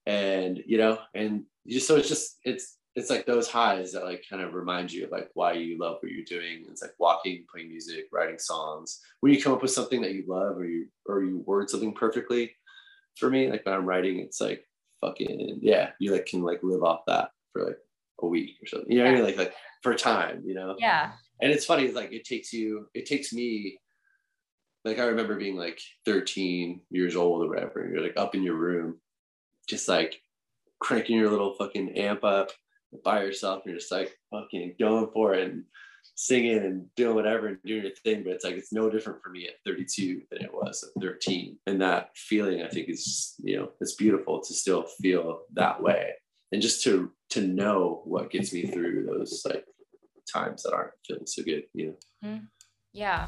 and 0.06 0.64
you 0.66 0.78
know 0.78 1.00
and 1.14 1.44
you 1.66 1.76
just 1.76 1.88
so 1.88 1.98
it's 1.98 2.08
just 2.08 2.38
it's 2.46 2.78
it's 2.96 3.10
like 3.10 3.26
those 3.26 3.50
highs 3.50 3.92
that 3.94 4.04
like 4.04 4.26
kind 4.30 4.42
of 4.42 4.54
remind 4.54 4.92
you 4.92 5.06
of 5.06 5.12
like 5.12 5.30
why 5.34 5.54
you 5.54 5.78
love 5.78 5.98
what 6.02 6.12
you're 6.12 6.26
doing. 6.26 6.66
It's 6.70 6.82
like 6.82 6.94
walking, 7.00 7.46
playing 7.52 7.70
music, 7.70 8.08
writing 8.12 8.40
songs. 8.40 9.00
When 9.22 9.34
you 9.34 9.42
come 9.42 9.54
up 9.54 9.62
with 9.62 9.72
something 9.72 10.02
that 10.02 10.14
you 10.14 10.24
love 10.28 10.58
or 10.58 10.66
you 10.66 10.88
or 11.06 11.24
you 11.24 11.44
word 11.46 11.70
something 11.70 11.94
perfectly, 11.94 12.56
for 13.16 13.30
me, 13.30 13.50
like 13.50 13.66
when 13.66 13.76
I'm 13.76 13.86
writing, 13.86 14.20
it's 14.20 14.42
like 14.42 14.66
fucking 15.02 15.60
yeah, 15.62 15.92
you 16.00 16.12
like 16.12 16.26
can 16.26 16.42
like 16.42 16.60
live 16.64 16.84
off 16.84 17.02
that 17.08 17.30
for 17.54 17.66
like 17.66 17.78
a 18.22 18.28
week 18.28 18.58
or 18.62 18.68
something. 18.68 18.92
You 18.92 19.04
know, 19.04 19.12
yeah. 19.12 19.22
like 19.22 19.38
like 19.38 19.54
for 19.84 19.94
time, 19.96 20.42
you 20.46 20.56
know? 20.56 20.76
Yeah. 20.80 21.12
And 21.42 21.52
it's 21.52 21.66
funny, 21.66 21.92
like 21.92 22.12
it 22.12 22.26
takes 22.26 22.52
you, 22.52 22.88
it 22.94 23.06
takes 23.06 23.32
me, 23.32 23.80
like 24.84 25.00
I 25.00 25.06
remember 25.06 25.38
being 25.38 25.56
like 25.56 25.80
13 26.06 26.82
years 26.90 27.16
old 27.16 27.44
or 27.44 27.50
whatever, 27.50 27.82
and 27.82 27.94
you're 27.94 28.04
like 28.04 28.18
up 28.18 28.36
in 28.36 28.44
your 28.44 28.56
room, 28.56 29.00
just 29.70 29.88
like 29.88 30.22
cranking 30.80 31.18
your 31.18 31.30
little 31.30 31.54
fucking 31.54 31.98
amp 31.98 32.24
up 32.24 32.52
by 33.04 33.24
yourself, 33.24 33.64
and 33.64 33.72
you're 33.72 33.80
just 33.80 33.92
like 33.92 34.16
fucking 34.32 34.76
going 34.80 35.10
for 35.14 35.34
it 35.34 35.50
and 35.50 35.64
singing 36.16 36.58
and 36.58 36.86
doing 36.96 37.16
whatever 37.16 37.48
and 37.48 37.58
doing 37.66 37.84
your 37.84 37.92
thing. 38.04 38.24
But 38.24 38.34
it's 38.34 38.46
like 38.46 38.56
it's 38.56 38.74
no 38.74 38.90
different 38.90 39.22
for 39.24 39.30
me 39.30 39.48
at 39.48 39.56
32 39.66 40.22
than 40.32 40.42
it 40.42 40.54
was 40.54 40.84
at 40.84 41.02
13. 41.02 41.58
And 41.68 41.82
that 41.82 42.10
feeling, 42.16 42.62
I 42.62 42.68
think, 42.68 42.90
is 42.90 43.36
you 43.44 43.58
know, 43.58 43.70
it's 43.82 43.96
beautiful 43.96 44.42
to 44.42 44.54
still 44.54 44.84
feel 45.02 45.42
that 45.54 45.82
way 45.82 46.14
and 46.52 46.62
just 46.62 46.84
to 46.84 47.12
to 47.30 47.42
know 47.42 48.02
what 48.06 48.32
gets 48.32 48.54
me 48.54 48.66
through 48.66 49.06
those 49.06 49.44
like 49.46 49.66
times 50.32 50.64
that 50.64 50.74
aren't 50.74 50.92
feeling 51.06 51.26
so 51.26 51.44
good 51.44 51.64
you 51.74 51.88
know 51.88 52.30
mm-hmm. 52.30 52.46
yeah 52.94 53.28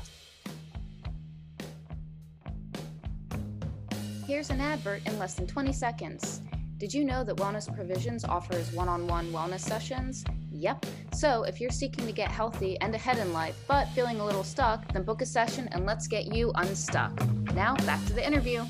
here's 4.27 4.49
an 4.49 4.61
advert 4.61 5.05
in 5.05 5.17
less 5.19 5.33
than 5.33 5.47
20 5.47 5.73
seconds 5.73 6.41
did 6.81 6.91
you 6.91 7.05
know 7.05 7.23
that 7.23 7.35
Wellness 7.35 7.71
Provisions 7.75 8.25
offers 8.25 8.71
one 8.71 8.89
on 8.89 9.05
one 9.05 9.31
wellness 9.31 9.59
sessions? 9.59 10.25
Yep. 10.49 10.83
So, 11.13 11.43
if 11.43 11.61
you're 11.61 11.69
seeking 11.69 12.07
to 12.07 12.11
get 12.11 12.31
healthy 12.31 12.75
and 12.81 12.95
ahead 12.95 13.19
in 13.19 13.31
life, 13.33 13.55
but 13.67 13.87
feeling 13.89 14.19
a 14.19 14.25
little 14.25 14.43
stuck, 14.43 14.91
then 14.91 15.03
book 15.03 15.21
a 15.21 15.25
session 15.27 15.69
and 15.73 15.85
let's 15.85 16.07
get 16.07 16.33
you 16.33 16.51
unstuck. 16.55 17.13
Now, 17.53 17.75
back 17.85 18.03
to 18.07 18.13
the 18.13 18.25
interview 18.25 18.65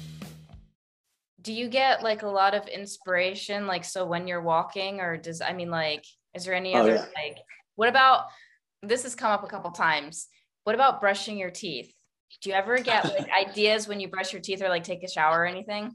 do 1.43 1.53
you 1.53 1.67
get 1.67 2.03
like 2.03 2.21
a 2.21 2.27
lot 2.27 2.53
of 2.53 2.67
inspiration 2.67 3.65
like 3.65 3.83
so 3.83 4.05
when 4.05 4.27
you're 4.27 4.43
walking 4.43 4.99
or 4.99 5.17
does 5.17 5.41
i 5.41 5.51
mean 5.51 5.71
like 5.71 6.05
is 6.35 6.45
there 6.45 6.53
any 6.53 6.75
oh, 6.75 6.81
other 6.81 6.93
yeah. 6.93 7.05
like 7.15 7.39
what 7.77 7.89
about 7.89 8.25
this 8.83 9.01
has 9.01 9.15
come 9.15 9.31
up 9.31 9.43
a 9.43 9.47
couple 9.47 9.71
times 9.71 10.27
what 10.65 10.75
about 10.75 11.01
brushing 11.01 11.39
your 11.39 11.49
teeth 11.49 11.91
do 12.43 12.51
you 12.51 12.55
ever 12.55 12.77
get 12.77 13.05
like 13.05 13.27
ideas 13.49 13.87
when 13.87 13.99
you 13.99 14.07
brush 14.07 14.31
your 14.31 14.41
teeth 14.41 14.61
or 14.61 14.69
like 14.69 14.83
take 14.83 15.01
a 15.01 15.09
shower 15.09 15.39
or 15.39 15.45
anything 15.47 15.91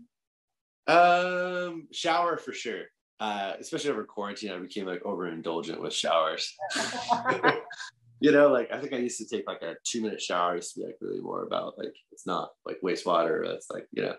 um 0.88 1.88
shower 1.92 2.36
for 2.36 2.52
sure 2.52 2.84
uh 3.20 3.54
especially 3.58 3.90
over 3.90 4.04
quarantine 4.04 4.52
i 4.52 4.58
became 4.58 4.86
like 4.86 5.02
overindulgent 5.02 5.80
with 5.80 5.92
showers 5.92 6.54
you 8.20 8.30
know 8.30 8.48
like 8.48 8.70
i 8.72 8.78
think 8.78 8.92
i 8.92 8.98
used 8.98 9.18
to 9.18 9.26
take 9.26 9.48
like 9.48 9.62
a 9.62 9.74
two 9.84 10.02
minute 10.02 10.20
shower 10.20 10.54
used 10.54 10.74
to 10.74 10.80
be 10.80 10.86
like 10.86 10.96
really 11.00 11.20
more 11.20 11.44
about 11.44 11.76
like 11.78 11.94
it's 12.12 12.26
not 12.26 12.50
like 12.64 12.78
wastewater 12.84 13.44
it's 13.46 13.70
like 13.70 13.86
you 13.92 14.02
know 14.02 14.14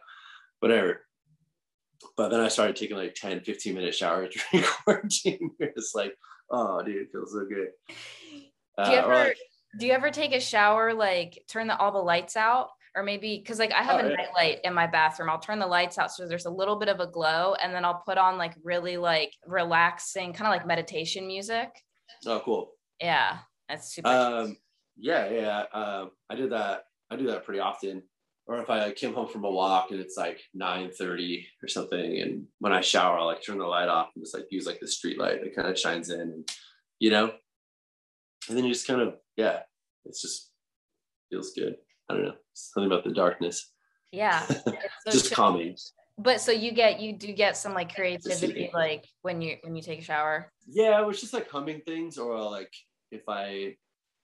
whatever 0.59 1.01
but 2.15 2.29
then 2.29 2.39
I 2.39 2.47
started 2.47 2.75
taking 2.75 2.97
like 2.97 3.15
10, 3.15 3.41
15 3.41 3.73
minute 3.73 3.95
showers 3.95 4.35
during 4.51 4.65
quarantine. 4.83 5.51
it's 5.59 5.93
like, 5.95 6.15
oh, 6.49 6.81
dude, 6.83 6.95
it 6.97 7.09
feels 7.11 7.33
so 7.33 7.45
good. 7.45 7.69
do 7.87 8.91
you 8.91 8.97
uh, 8.97 9.03
ever 9.03 9.13
like, 9.13 9.37
do 9.79 9.85
you 9.85 9.93
ever 9.93 10.11
take 10.11 10.33
a 10.33 10.39
shower 10.39 10.93
like 10.93 11.43
turn 11.47 11.67
the, 11.67 11.77
all 11.77 11.91
the 11.91 11.97
lights 11.99 12.35
out? 12.35 12.69
Or 12.97 13.03
maybe 13.03 13.37
because 13.37 13.59
like 13.59 13.71
I 13.71 13.83
have 13.83 14.03
oh, 14.03 14.07
a 14.07 14.09
yeah. 14.09 14.15
night 14.15 14.29
light 14.35 14.59
in 14.63 14.73
my 14.73 14.87
bathroom. 14.87 15.29
I'll 15.29 15.39
turn 15.39 15.59
the 15.59 15.67
lights 15.67 15.99
out 15.99 16.11
so 16.11 16.27
there's 16.27 16.45
a 16.45 16.49
little 16.49 16.77
bit 16.77 16.89
of 16.89 16.99
a 16.99 17.07
glow, 17.07 17.53
and 17.61 17.73
then 17.73 17.85
I'll 17.85 18.01
put 18.05 18.17
on 18.17 18.37
like 18.37 18.55
really 18.63 18.97
like 18.97 19.33
relaxing, 19.45 20.33
kind 20.33 20.47
of 20.47 20.57
like 20.57 20.65
meditation 20.65 21.27
music. 21.27 21.69
Oh, 22.25 22.41
cool. 22.43 22.71
Yeah, 22.99 23.37
that's 23.69 23.93
super. 23.93 24.09
Um, 24.09 24.57
yeah, 24.97 25.29
yeah. 25.29 25.63
Um, 25.71 26.11
I 26.29 26.35
did 26.35 26.51
that. 26.51 26.85
I 27.11 27.15
do 27.15 27.27
that 27.27 27.45
pretty 27.45 27.59
often 27.59 28.03
or 28.47 28.59
if 28.59 28.69
I 28.69 28.91
came 28.91 29.13
home 29.13 29.27
from 29.27 29.43
a 29.43 29.51
walk 29.51 29.91
and 29.91 29.99
it's 29.99 30.17
like 30.17 30.39
9 30.53 30.91
30 30.91 31.47
or 31.61 31.67
something, 31.67 32.21
and 32.21 32.45
when 32.59 32.71
I 32.71 32.81
shower, 32.81 33.19
I'll 33.19 33.25
like 33.25 33.43
turn 33.43 33.57
the 33.57 33.65
light 33.65 33.89
off 33.89 34.11
and 34.15 34.23
just 34.23 34.33
like 34.33 34.45
use 34.49 34.65
like 34.65 34.79
the 34.79 34.87
street 34.87 35.19
light 35.19 35.43
that 35.43 35.55
kind 35.55 35.67
of 35.67 35.77
shines 35.77 36.09
in, 36.09 36.21
and 36.21 36.49
you 36.99 37.11
know, 37.11 37.31
and 38.47 38.57
then 38.57 38.63
you 38.63 38.73
just 38.73 38.87
kind 38.87 39.01
of 39.01 39.15
yeah, 39.35 39.59
it's 40.05 40.21
just 40.21 40.51
feels 41.29 41.51
good. 41.51 41.75
I 42.09 42.13
don't 42.13 42.23
know, 42.23 42.35
something 42.53 42.91
about 42.91 43.03
the 43.03 43.13
darkness. 43.13 43.71
Yeah, 44.11 44.45
so 44.45 44.73
just 45.11 45.33
calming. 45.33 45.75
But 46.17 46.41
so 46.41 46.51
you 46.51 46.71
get 46.71 46.99
you 46.99 47.13
do 47.13 47.31
get 47.33 47.57
some 47.57 47.73
like 47.73 47.93
creativity 47.93 48.71
like 48.73 49.05
when 49.21 49.41
you 49.41 49.57
when 49.61 49.75
you 49.75 49.81
take 49.81 49.99
a 49.99 50.03
shower. 50.03 50.51
Yeah, 50.65 50.99
it 50.99 51.05
was 51.05 51.21
just 51.21 51.33
like 51.33 51.49
humming 51.49 51.81
things, 51.81 52.17
or 52.17 52.39
like 52.49 52.73
if 53.11 53.21
I 53.27 53.75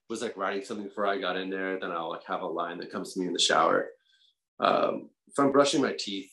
was 0.10 0.22
like 0.22 0.36
writing 0.38 0.64
something 0.64 0.88
before 0.88 1.08
I 1.08 1.20
got 1.20 1.38
in 1.38 1.50
there, 1.50 1.80
then 1.80 1.92
I'll 1.92 2.10
like 2.10 2.26
have 2.26 2.42
a 2.42 2.48
line 2.48 2.78
that 2.80 2.92
comes 2.92 3.14
to 3.14 3.20
me 3.20 3.28
in 3.28 3.34
the 3.34 3.40
shower 3.40 3.90
um, 4.60 5.10
if 5.28 5.40
I'm 5.40 5.52
brushing 5.52 5.82
my 5.82 5.94
teeth, 5.98 6.32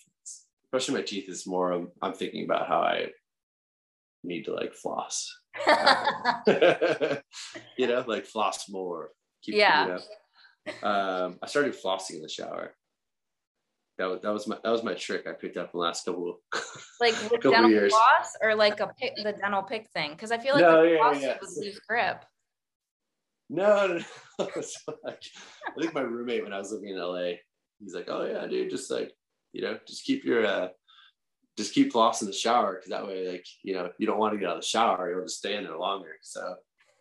brushing 0.71 0.95
my 0.95 1.03
teeth 1.03 1.29
is 1.29 1.47
more 1.47 1.73
of, 1.73 1.89
I'm 2.03 2.13
thinking 2.13 2.45
about 2.45 2.69
how 2.69 2.81
I 2.81 3.09
need 4.23 4.45
to 4.45 4.55
like 4.55 4.75
floss. 4.75 5.37
you 7.77 7.87
know, 7.87 8.05
like 8.07 8.27
floss 8.27 8.69
more. 8.69 9.11
Keep 9.43 9.57
yeah. 9.57 9.99
Um, 10.83 11.39
I 11.43 11.47
started 11.47 11.75
flossing 11.75 12.17
in 12.17 12.23
the 12.23 12.29
shower. 12.29 12.75
That 13.99 14.07
was, 14.07 14.21
that 14.23 14.33
was 14.33 14.47
my 14.47 14.57
that 14.65 14.71
was 14.71 14.83
my 14.83 14.95
trick 14.95 15.27
I 15.27 15.33
picked 15.33 15.59
up 15.59 15.73
the 15.73 15.79
last 15.79 16.07
couple 16.07 16.41
like 17.01 17.15
with 17.31 17.33
couple 17.33 17.51
dental 17.51 17.71
years. 17.71 17.93
floss 17.93 18.35
or 18.43 18.55
like 18.55 18.81
a 18.81 18.91
pick, 18.99 19.15
the 19.17 19.33
dental 19.33 19.63
pick 19.63 19.91
thing 19.91 20.13
because 20.13 20.33
I 20.33 20.39
feel 20.39 20.55
like 20.55 20.63
no, 20.63 20.83
the 20.83 20.91
yeah, 20.93 20.97
floss 20.97 21.23
yeah. 21.23 21.37
would 21.39 21.65
lose 21.65 21.79
grip. 21.87 22.25
No, 23.51 23.87
no, 24.39 24.47
no. 24.55 24.63
so 24.63 24.95
like, 25.05 25.23
I 25.67 25.81
think 25.81 25.93
my 25.93 26.01
roommate 26.01 26.45
when 26.45 26.53
I 26.53 26.59
was 26.59 26.73
living 26.73 26.91
in 26.91 26.99
LA, 26.99 27.33
he's 27.81 27.95
like, 27.95 28.09
oh 28.09 28.25
yeah, 28.25 28.47
dude, 28.47 28.71
just 28.71 28.91
like, 28.91 29.13
you 29.53 29.63
know, 29.63 29.79
just 29.87 30.05
keep 30.05 30.25
your, 30.25 30.47
uh, 30.47 30.69
just 31.59 31.75
keep 31.75 31.93
floss 31.93 32.23
in 32.23 32.29
the 32.29 32.33
shower. 32.33 32.77
Cause 32.77 32.89
that 32.89 33.07
way, 33.07 33.29
like, 33.29 33.47
you 33.63 33.75
know, 33.75 33.91
you 33.99 34.07
don't 34.07 34.19
want 34.19 34.33
to 34.33 34.39
get 34.39 34.49
out 34.49 34.57
of 34.57 34.63
the 34.63 34.67
shower, 34.67 35.11
you'll 35.11 35.25
just 35.25 35.39
stay 35.39 35.57
in 35.57 35.65
there 35.65 35.77
longer. 35.77 36.13
So 36.23 36.55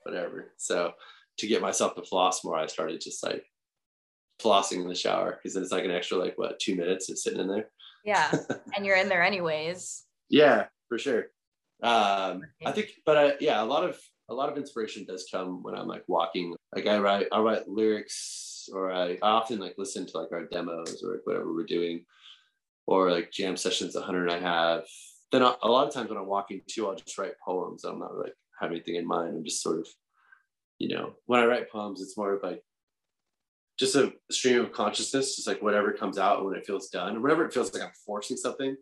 whatever. 0.03 0.53
So 0.57 0.93
to 1.39 1.47
get 1.47 1.61
myself 1.61 1.95
to 1.95 2.03
floss 2.03 2.43
more, 2.43 2.57
I 2.57 2.67
started 2.67 3.01
just 3.01 3.23
like 3.23 3.45
flossing 4.41 4.81
in 4.81 4.87
the 4.87 4.95
shower 4.95 5.37
because 5.37 5.53
then 5.53 5.63
it's 5.63 5.71
like 5.71 5.85
an 5.85 5.91
extra 5.91 6.17
like 6.17 6.37
what 6.37 6.59
two 6.59 6.75
minutes 6.75 7.09
of 7.09 7.17
sitting 7.17 7.39
in 7.39 7.47
there. 7.47 7.69
Yeah, 8.05 8.31
and 8.75 8.85
you're 8.85 8.97
in 8.97 9.09
there 9.09 9.23
anyways. 9.23 10.05
Yeah, 10.29 10.65
for 10.87 10.97
sure. 10.97 11.27
Um, 11.81 12.43
I 12.65 12.71
think, 12.71 12.91
but 13.05 13.17
I, 13.17 13.33
yeah, 13.39 13.61
a 13.61 13.65
lot 13.65 13.83
of 13.83 13.99
a 14.29 14.33
lot 14.33 14.49
of 14.49 14.57
inspiration 14.57 15.05
does 15.05 15.27
come 15.31 15.63
when 15.63 15.75
I'm 15.75 15.87
like 15.87 16.03
walking. 16.07 16.55
Like 16.75 16.87
I 16.87 16.99
write, 16.99 17.27
I 17.31 17.39
write 17.39 17.67
lyrics, 17.67 18.69
or 18.73 18.91
I, 18.91 19.17
I 19.23 19.29
often 19.29 19.59
like 19.59 19.75
listen 19.77 20.05
to 20.05 20.17
like 20.17 20.31
our 20.31 20.45
demos 20.45 21.03
or 21.03 21.13
like 21.13 21.21
whatever 21.25 21.53
we're 21.53 21.65
doing, 21.65 22.05
or 22.85 23.11
like 23.11 23.31
jam 23.31 23.57
sessions 23.57 23.93
that 23.93 24.03
Hunter 24.03 24.23
and 24.25 24.31
I 24.31 24.39
have. 24.39 24.83
Then 25.31 25.43
a 25.43 25.67
lot 25.67 25.87
of 25.87 25.93
times 25.93 26.09
when 26.09 26.17
I'm 26.17 26.27
walking 26.27 26.61
too, 26.67 26.87
I'll 26.87 26.95
just 26.95 27.17
write 27.17 27.33
poems. 27.43 27.83
I'm 27.83 27.99
not 27.99 28.17
like 28.17 28.33
have 28.59 28.71
anything 28.71 28.95
in 28.95 29.07
mind. 29.07 29.35
I'm 29.35 29.43
just 29.43 29.61
sort 29.61 29.79
of, 29.79 29.87
you 30.79 30.87
know, 30.87 31.13
when 31.25 31.39
I 31.39 31.45
write 31.45 31.71
poems, 31.71 32.01
it's 32.01 32.17
more 32.17 32.33
of 32.33 32.43
like 32.43 32.63
just 33.77 33.95
a 33.95 34.13
stream 34.31 34.59
of 34.61 34.71
consciousness, 34.71 35.35
just 35.35 35.47
like 35.47 35.61
whatever 35.61 35.93
comes 35.93 36.17
out 36.17 36.43
when 36.43 36.55
it 36.55 36.65
feels 36.65 36.89
done, 36.89 37.21
whenever 37.21 37.45
it 37.45 37.53
feels 37.53 37.73
like 37.73 37.83
I'm 37.83 37.91
forcing 38.05 38.37
something, 38.37 38.75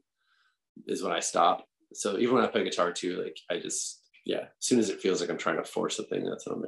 is 0.88 1.04
when 1.04 1.12
I 1.12 1.20
stop. 1.20 1.66
So 1.94 2.18
even 2.18 2.36
when 2.36 2.44
I 2.44 2.48
play 2.48 2.64
guitar 2.64 2.92
too, 2.92 3.22
like 3.22 3.38
I 3.50 3.60
just 3.60 4.02
yeah, 4.26 4.42
as 4.42 4.48
soon 4.60 4.80
as 4.80 4.90
it 4.90 5.02
feels 5.02 5.22
like 5.22 5.30
I'm 5.30 5.38
trying 5.38 5.58
to 5.58 5.64
force 5.64 5.98
something, 5.98 6.24
that's 6.24 6.48
when 6.48 6.64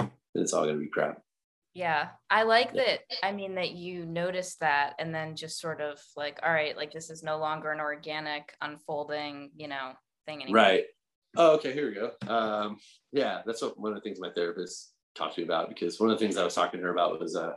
I'm 0.00 0.10
and 0.34 0.42
it's 0.42 0.52
all 0.52 0.64
gonna 0.64 0.78
be 0.78 0.88
crap. 0.88 1.20
Yeah, 1.74 2.08
I 2.30 2.42
like 2.42 2.70
yeah. 2.74 2.84
that. 2.84 3.00
I 3.22 3.32
mean, 3.32 3.54
that 3.54 3.72
you 3.72 4.04
noticed 4.04 4.60
that 4.60 4.94
and 4.98 5.14
then 5.14 5.36
just 5.36 5.58
sort 5.58 5.80
of 5.80 6.00
like, 6.16 6.38
all 6.42 6.52
right, 6.52 6.76
like 6.76 6.92
this 6.92 7.10
is 7.10 7.22
no 7.22 7.38
longer 7.38 7.72
an 7.72 7.80
organic 7.80 8.54
unfolding, 8.60 9.50
you 9.56 9.68
know, 9.68 9.92
thing 10.26 10.42
anymore. 10.42 10.62
Right. 10.62 10.84
Oh, 11.36 11.54
okay. 11.54 11.72
Here 11.72 11.88
we 11.88 11.94
go. 11.94 12.12
Um, 12.32 12.78
yeah, 13.12 13.42
that's 13.46 13.62
what 13.62 13.78
one 13.78 13.92
of 13.92 13.96
the 13.96 14.02
things 14.02 14.20
my 14.20 14.30
therapist 14.30 14.92
talked 15.14 15.34
to 15.34 15.40
me 15.40 15.46
about 15.46 15.68
because 15.68 15.98
one 16.00 16.10
of 16.10 16.18
the 16.18 16.24
things 16.24 16.36
I 16.36 16.44
was 16.44 16.54
talking 16.54 16.80
to 16.80 16.86
her 16.86 16.92
about 16.92 17.20
was 17.20 17.36
uh 17.36 17.54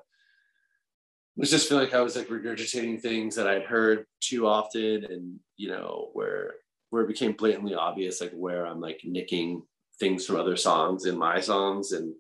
was 1.38 1.50
just 1.50 1.68
feeling 1.68 1.86
like 1.86 1.94
I 1.94 2.02
was 2.02 2.16
like 2.16 2.28
regurgitating 2.28 3.02
things 3.02 3.36
that 3.36 3.48
I'd 3.48 3.64
heard 3.64 4.06
too 4.22 4.48
often 4.48 5.06
and 5.06 5.40
you 5.58 5.70
know 5.70 6.10
where 6.14 6.56
where 6.90 7.04
it 7.04 7.08
became 7.08 7.34
blatantly 7.34 7.74
obvious 7.76 8.22
like 8.22 8.32
where 8.34 8.66
I'm 8.66 8.80
like 8.80 9.02
nicking 9.04 9.64
things 10.00 10.26
from 10.26 10.38
other 10.38 10.56
songs 10.58 11.06
in 11.06 11.18
my 11.18 11.40
songs 11.40 11.92
and 11.92 12.14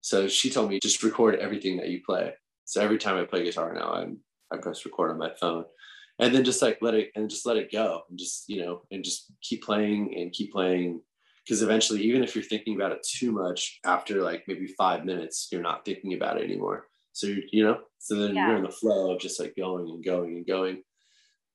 so 0.00 0.28
she 0.28 0.50
told 0.50 0.70
me 0.70 0.78
just 0.80 1.02
record 1.02 1.36
everything 1.36 1.76
that 1.78 1.88
you 1.88 2.00
play 2.04 2.34
so 2.64 2.80
every 2.80 2.98
time 2.98 3.16
I 3.16 3.24
play 3.24 3.44
guitar 3.44 3.72
now 3.74 3.92
I'm 3.92 4.18
I 4.52 4.58
press 4.58 4.84
record 4.84 5.10
on 5.10 5.18
my 5.18 5.32
phone 5.40 5.64
and 6.18 6.34
then 6.34 6.44
just 6.44 6.62
like 6.62 6.78
let 6.80 6.94
it 6.94 7.10
and 7.14 7.28
just 7.28 7.46
let 7.46 7.56
it 7.56 7.72
go 7.72 8.02
and 8.08 8.18
just 8.18 8.44
you 8.48 8.62
know 8.62 8.82
and 8.90 9.04
just 9.04 9.32
keep 9.42 9.62
playing 9.62 10.14
and 10.16 10.32
keep 10.32 10.52
playing. 10.52 11.00
Because 11.44 11.62
eventually 11.62 12.02
even 12.02 12.24
if 12.24 12.34
you're 12.34 12.42
thinking 12.42 12.74
about 12.74 12.90
it 12.90 13.06
too 13.08 13.30
much 13.30 13.78
after 13.84 14.22
like 14.22 14.44
maybe 14.48 14.66
five 14.66 15.04
minutes 15.04 15.48
you're 15.52 15.62
not 15.62 15.84
thinking 15.84 16.14
about 16.14 16.38
it 16.38 16.44
anymore. 16.44 16.86
So 17.12 17.28
you 17.52 17.64
know 17.64 17.78
so 17.98 18.16
then 18.16 18.34
yeah. 18.34 18.48
you're 18.48 18.56
in 18.56 18.64
the 18.64 18.70
flow 18.70 19.12
of 19.12 19.20
just 19.20 19.40
like 19.40 19.54
going 19.56 19.88
and 19.88 20.04
going 20.04 20.36
and 20.36 20.46
going. 20.46 20.82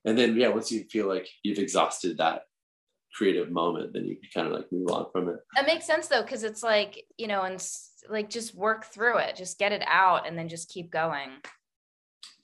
And 0.06 0.17
then 0.17 0.36
yeah 0.36 0.50
once 0.50 0.71
you 0.71 0.86
feel 0.89 1.08
like 1.08 1.28
you've 1.43 1.60
exhausted 1.60 2.17
that 2.17 2.43
creative 3.13 3.52
moment 3.52 3.91
then 3.91 4.06
you 4.06 4.15
kind 4.34 4.47
of 4.47 4.54
like 4.54 4.71
move 4.71 4.89
on 4.89 5.08
from 5.12 5.28
it. 5.30 5.38
That 5.56 5.65
makes 5.65 5.86
sense 5.86 6.08
though 6.08 6.21
because 6.21 6.43
it's 6.43 6.63
like 6.63 7.04
you 7.17 7.28
know 7.28 7.41
and 7.41 7.62
like 8.10 8.30
just 8.30 8.56
work 8.56 8.86
through 8.86 9.17
it 9.17 9.36
just 9.36 9.60
get 9.60 9.71
it 9.71 9.84
out 9.86 10.26
and 10.28 10.38
then 10.38 10.47
just 10.47 10.69
keep 10.69 10.89
going 10.89 11.30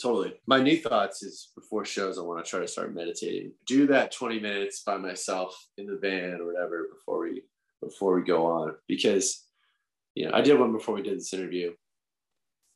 totally. 0.01 0.33
My 0.45 0.61
new 0.61 0.77
thoughts 0.77 1.23
is 1.23 1.51
before 1.55 1.85
shows 1.85 2.17
i 2.17 2.21
want 2.21 2.43
to 2.43 2.49
try 2.49 2.59
to 2.59 2.67
start 2.67 2.93
meditating. 2.93 3.51
Do 3.65 3.87
that 3.87 4.11
20 4.11 4.39
minutes 4.39 4.83
by 4.83 4.97
myself 4.97 5.55
in 5.77 5.87
the 5.87 5.97
van 5.97 6.39
or 6.41 6.47
whatever 6.47 6.87
before 6.93 7.21
we 7.21 7.43
before 7.81 8.15
we 8.15 8.23
go 8.23 8.45
on. 8.45 8.75
Because 8.87 9.43
you 10.15 10.25
know 10.25 10.31
i 10.33 10.41
did 10.41 10.59
one 10.59 10.71
before 10.71 10.95
we 10.95 11.03
did 11.03 11.17
this 11.17 11.33
interview 11.33 11.71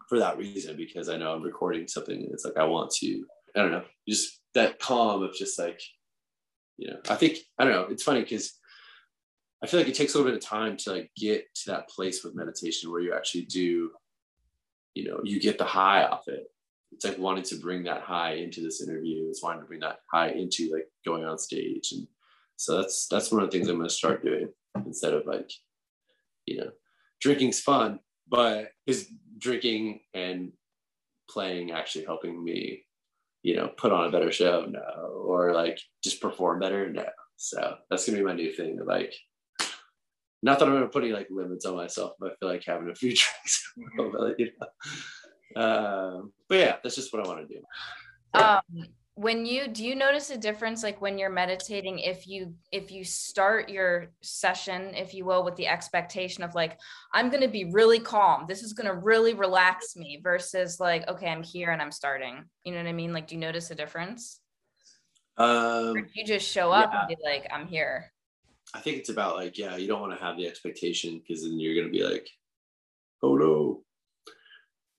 for 0.08 0.20
that 0.20 0.38
reason 0.38 0.76
because 0.76 1.10
i 1.10 1.18
know 1.18 1.34
i'm 1.34 1.42
recording 1.42 1.88
something 1.88 2.28
it's 2.32 2.44
like 2.44 2.58
i 2.58 2.64
want 2.66 2.92
to 2.92 3.26
i 3.56 3.62
don't 3.62 3.72
know 3.72 3.84
just 4.08 4.42
that 4.54 4.80
calm 4.80 5.24
of 5.24 5.34
just 5.34 5.58
like, 5.60 5.82
you 6.78 6.90
know, 6.90 6.98
I 7.10 7.16
think, 7.16 7.38
I 7.58 7.64
don't 7.64 7.74
know, 7.74 7.88
it's 7.90 8.04
funny 8.04 8.22
because 8.22 8.54
I 9.64 9.68
feel 9.68 9.80
like 9.80 9.90
it 9.90 9.96
takes 9.96 10.14
a 10.14 10.18
little 10.18 10.32
bit 10.32 10.42
of 10.42 10.48
time 10.48 10.78
to 10.78 10.92
like 10.92 11.12
get 11.16 11.54
to 11.56 11.72
that 11.72 11.90
place 11.90 12.24
with 12.24 12.36
meditation 12.36 12.92
where 12.92 13.02
you 13.02 13.14
actually 13.14 13.46
do, 13.46 13.92
you 14.96 15.10
know, 15.10 15.22
you 15.24 15.40
get 15.40 15.58
the 15.58 15.66
high 15.66 16.04
off 16.04 16.28
it. 16.28 16.48
It's 16.92 17.06
like 17.06 17.18
wanting 17.18 17.44
to 17.46 17.56
bring 17.56 17.84
that 17.84 18.02
high 18.02 18.34
into 18.34 18.62
this 18.62 18.82
interview. 18.82 19.28
It's 19.30 19.42
wanting 19.42 19.62
to 19.62 19.68
bring 19.68 19.80
that 19.80 20.00
high 20.12 20.30
into 20.30 20.72
like 20.72 20.88
going 21.06 21.26
on 21.26 21.38
stage. 21.38 21.92
And 21.94 22.08
so 22.58 22.78
that's 22.78 23.08
that's 23.08 23.32
one 23.32 23.44
of 23.44 23.50
the 23.50 23.58
things 23.58 23.70
I'm 23.70 23.78
gonna 23.78 23.90
start 23.90 24.24
doing 24.24 24.50
instead 24.86 25.14
of 25.14 25.26
like, 25.26 25.50
you 26.46 26.58
know, 26.58 26.72
drinking's 27.22 27.60
fun, 27.60 28.00
but 28.28 28.70
is 28.86 29.10
drinking 29.38 30.02
and 30.14 30.52
playing 31.30 31.72
actually 31.72 32.06
helping 32.06 32.44
me 32.44 32.84
you 33.44 33.56
know, 33.56 33.70
put 33.70 33.92
on 33.92 34.08
a 34.08 34.12
better 34.12 34.32
show? 34.32 34.66
No. 34.70 35.24
Or 35.26 35.54
like 35.54 35.80
just 36.04 36.22
perform 36.22 36.60
better? 36.60 36.92
No. 36.92 37.06
So 37.38 37.76
that's 37.90 38.06
gonna 38.06 38.20
be 38.20 38.24
my 38.24 38.34
new 38.34 38.52
thing. 38.52 38.80
Like, 38.86 39.14
not 40.44 40.60
that 40.60 40.68
I'm 40.68 40.74
gonna 40.74 40.88
put 40.88 41.04
any 41.04 41.14
like 41.14 41.28
limits 41.32 41.66
on 41.66 41.76
myself, 41.76 42.14
but 42.20 42.32
I 42.32 42.36
feel 42.36 42.50
like 42.50 42.64
having 42.66 42.90
a 42.90 42.96
few 42.96 43.10
drinks. 43.16 43.74
you 44.38 44.52
know? 44.60 44.68
Um, 45.56 46.34
but 46.48 46.58
yeah, 46.58 46.76
that's 46.84 46.96
just 46.96 47.14
what 47.14 47.26
I 47.26 47.28
want 47.28 47.48
to 47.48 47.54
do. 47.54 47.62
Um, 48.34 48.86
when 49.16 49.46
you 49.46 49.68
do 49.68 49.86
you 49.86 49.94
notice 49.94 50.30
a 50.30 50.38
difference 50.38 50.84
like 50.84 51.02
when 51.02 51.18
you're 51.18 51.30
meditating 51.30 52.00
if 52.00 52.28
you 52.28 52.56
if 52.72 52.92
you 52.92 53.04
start 53.04 53.70
your 53.70 54.08
session 54.22 54.94
if 54.96 55.14
you 55.14 55.26
will 55.26 55.44
with 55.44 55.56
the 55.58 55.68
expectation 55.68 56.44
of 56.44 56.56
like 56.56 56.80
i'm 57.14 57.30
going 57.30 57.42
to 57.42 57.48
be 57.48 57.66
really 57.66 58.00
calm. 58.00 58.46
This 58.48 58.64
is 58.64 58.74
going 58.74 58.88
to 58.88 58.96
really 58.96 59.34
relax 59.34 59.96
me 59.96 60.20
versus 60.24 60.80
like 60.80 61.08
okay 61.10 61.28
i'm 61.28 61.44
here 61.44 61.72
and 61.72 61.82
i'm 61.82 61.92
starting. 61.92 62.46
You 62.64 62.72
know 62.72 62.80
what 62.80 62.88
i 62.88 62.94
mean? 62.94 63.14
Like 63.14 63.28
do 63.28 63.36
you 63.36 63.42
notice 63.42 63.70
a 63.70 63.76
difference? 63.76 64.40
Um 65.38 65.96
you 66.14 66.26
just 66.26 66.50
show 66.50 66.72
up 66.72 66.92
yeah. 66.94 67.00
and 67.02 67.10
be 67.10 67.18
like 67.24 67.48
i'm 67.52 67.68
here 67.68 68.12
i 68.74 68.80
think 68.80 68.98
it's 68.98 69.10
about 69.10 69.36
like 69.36 69.58
yeah 69.58 69.76
you 69.76 69.88
don't 69.88 70.02
want 70.02 70.18
to 70.18 70.24
have 70.24 70.38
the 70.38 70.48
expectation 70.48 71.20
because 71.20 71.44
then 71.44 71.60
you're 71.60 71.76
going 71.76 71.88
to 71.88 71.98
be 71.98 72.04
like 72.04 72.28
oh 73.24 73.36
no 73.36 73.84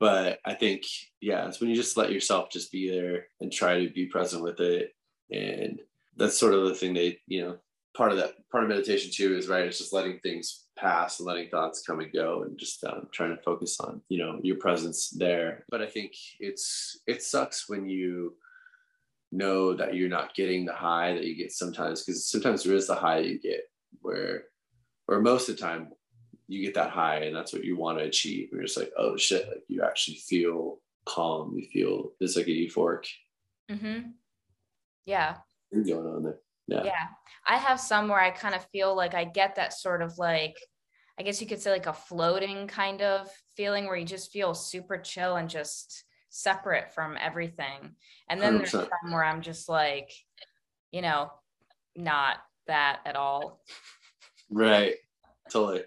but 0.02 0.40
I 0.44 0.54
think 0.54 0.82
yeah, 1.20 1.46
it's 1.46 1.60
when 1.60 1.70
you 1.70 1.76
just 1.76 1.96
let 1.96 2.10
yourself 2.10 2.50
just 2.50 2.72
be 2.72 2.90
there 2.90 3.26
and 3.40 3.52
try 3.52 3.78
to 3.84 3.88
be 3.88 4.06
present 4.06 4.42
with 4.42 4.58
it, 4.58 4.96
and 5.30 5.80
that's 6.16 6.36
sort 6.36 6.54
of 6.54 6.64
the 6.64 6.74
thing 6.74 6.94
that 6.94 7.18
you 7.28 7.42
know 7.42 7.58
part 7.96 8.10
of 8.10 8.18
that 8.18 8.32
part 8.50 8.64
of 8.64 8.68
meditation 8.68 9.12
too 9.14 9.36
is 9.36 9.46
right. 9.46 9.64
It's 9.64 9.78
just 9.78 9.92
letting 9.92 10.18
things 10.18 10.64
pass 10.76 11.20
and 11.20 11.26
letting 11.28 11.50
thoughts 11.50 11.84
come 11.86 12.00
and 12.00 12.12
go, 12.12 12.42
and 12.42 12.58
just 12.58 12.82
um, 12.82 13.06
trying 13.12 13.36
to 13.36 13.42
focus 13.44 13.78
on 13.78 14.02
you 14.08 14.18
know 14.18 14.40
your 14.42 14.56
presence 14.56 15.08
there. 15.10 15.64
But 15.70 15.82
I 15.82 15.86
think 15.86 16.14
it's 16.40 16.98
it 17.06 17.22
sucks 17.22 17.68
when 17.68 17.88
you 17.88 18.34
know 19.30 19.72
that 19.72 19.94
you're 19.94 20.08
not 20.08 20.34
getting 20.34 20.64
the 20.64 20.72
high 20.72 21.14
that 21.14 21.22
you 21.22 21.36
get 21.36 21.52
sometimes 21.52 22.02
because 22.02 22.28
sometimes 22.28 22.64
there 22.64 22.74
is 22.74 22.88
the 22.88 22.96
high 22.96 23.20
you 23.20 23.38
get 23.38 23.60
where 24.00 24.46
or 25.06 25.20
most 25.20 25.48
of 25.48 25.54
the 25.54 25.62
time 25.62 25.90
you 26.48 26.62
get 26.62 26.74
that 26.74 26.90
high 26.90 27.16
and 27.20 27.34
that's 27.34 27.52
what 27.52 27.64
you 27.64 27.76
want 27.76 27.98
to 27.98 28.04
achieve. 28.04 28.48
And 28.50 28.58
you're 28.58 28.66
just 28.66 28.78
like, 28.78 28.92
oh 28.98 29.16
shit, 29.16 29.48
like 29.48 29.62
you 29.68 29.82
actually 29.82 30.16
feel 30.16 30.78
calm. 31.06 31.54
You 31.56 31.66
feel 31.72 32.12
it's 32.20 32.36
like 32.36 32.46
a 32.46 32.50
euphoric. 32.50 33.06
Mm-hmm. 33.70 34.10
Yeah. 35.06 35.36
Going 35.72 36.06
on 36.06 36.22
there. 36.22 36.38
Yeah. 36.66 36.84
Yeah. 36.84 37.06
I 37.46 37.56
have 37.56 37.80
some 37.80 38.08
where 38.08 38.20
I 38.20 38.30
kind 38.30 38.54
of 38.54 38.64
feel 38.66 38.94
like 38.94 39.14
I 39.14 39.24
get 39.24 39.56
that 39.56 39.72
sort 39.72 40.02
of 40.02 40.18
like, 40.18 40.56
I 41.18 41.22
guess 41.22 41.40
you 41.40 41.46
could 41.46 41.60
say 41.60 41.70
like 41.70 41.86
a 41.86 41.92
floating 41.92 42.66
kind 42.66 43.02
of 43.02 43.28
feeling 43.56 43.86
where 43.86 43.96
you 43.96 44.04
just 44.04 44.30
feel 44.30 44.54
super 44.54 44.98
chill 44.98 45.36
and 45.36 45.48
just 45.48 46.04
separate 46.30 46.94
from 46.94 47.16
everything. 47.20 47.96
And 48.28 48.40
then 48.40 48.54
100%. 48.54 48.58
there's 48.58 48.70
some 48.70 49.10
where 49.10 49.24
I'm 49.24 49.42
just 49.42 49.68
like, 49.68 50.10
you 50.90 51.02
know, 51.02 51.30
not 51.96 52.38
that 52.66 53.00
at 53.04 53.16
all. 53.16 53.60
Right. 54.50 54.94
Totally 55.50 55.82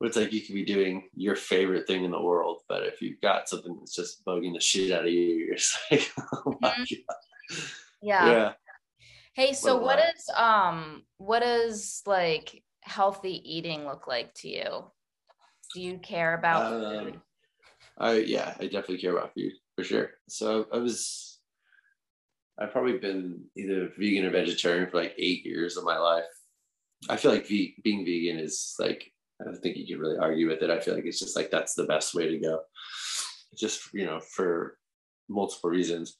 it's 0.00 0.16
like 0.16 0.32
you 0.32 0.40
could 0.42 0.54
be 0.54 0.64
doing 0.64 1.08
your 1.14 1.36
favorite 1.36 1.86
thing 1.86 2.04
in 2.04 2.10
the 2.10 2.20
world, 2.20 2.62
but 2.68 2.82
if 2.82 3.00
you've 3.00 3.20
got 3.20 3.48
something 3.48 3.76
that's 3.78 3.94
just 3.94 4.24
bugging 4.24 4.52
the 4.52 4.60
shit 4.60 4.92
out 4.92 5.06
of 5.06 5.10
you, 5.10 5.20
you're 5.46 5.56
just 5.56 5.78
like, 5.90 6.10
oh 6.46 6.56
my 6.60 6.70
mm-hmm. 6.70 6.94
god. 7.08 7.60
Yeah. 8.02 8.26
Yeah. 8.26 8.52
Hey, 9.34 9.52
so 9.52 9.74
what, 9.74 9.98
what 9.98 9.98
is 9.98 10.30
um 10.36 11.02
what 11.16 11.40
does 11.40 12.02
like 12.06 12.62
healthy 12.82 13.40
eating 13.44 13.84
look 13.84 14.06
like 14.06 14.34
to 14.34 14.48
you? 14.48 14.84
Do 15.72 15.80
you 15.80 15.98
care 15.98 16.34
about 16.34 16.72
um, 16.72 17.04
food? 17.04 17.20
I 17.98 18.12
yeah, 18.18 18.54
I 18.60 18.64
definitely 18.64 18.98
care 18.98 19.16
about 19.16 19.34
food 19.34 19.52
for 19.74 19.84
sure. 19.84 20.10
So 20.28 20.66
I 20.72 20.78
was 20.78 21.40
I've 22.58 22.72
probably 22.72 22.98
been 22.98 23.44
either 23.56 23.90
vegan 23.98 24.26
or 24.26 24.30
vegetarian 24.30 24.88
for 24.88 24.98
like 24.98 25.14
eight 25.18 25.44
years 25.44 25.76
of 25.76 25.84
my 25.84 25.98
life. 25.98 26.24
I 27.08 27.16
feel 27.16 27.32
like 27.32 27.48
ve- 27.48 27.76
being 27.82 28.04
vegan 28.04 28.38
is 28.38 28.76
like 28.78 29.12
I 29.44 29.50
don't 29.50 29.60
think 29.60 29.76
you 29.76 29.86
can 29.86 29.98
really 29.98 30.18
argue 30.18 30.48
with 30.48 30.62
it. 30.62 30.70
I 30.70 30.80
feel 30.80 30.94
like 30.94 31.04
it's 31.04 31.18
just 31.18 31.36
like 31.36 31.50
that's 31.50 31.74
the 31.74 31.84
best 31.84 32.14
way 32.14 32.28
to 32.28 32.38
go. 32.38 32.60
Just 33.56 33.92
you 33.92 34.06
know, 34.06 34.20
for 34.20 34.78
multiple 35.28 35.70
reasons. 35.70 36.16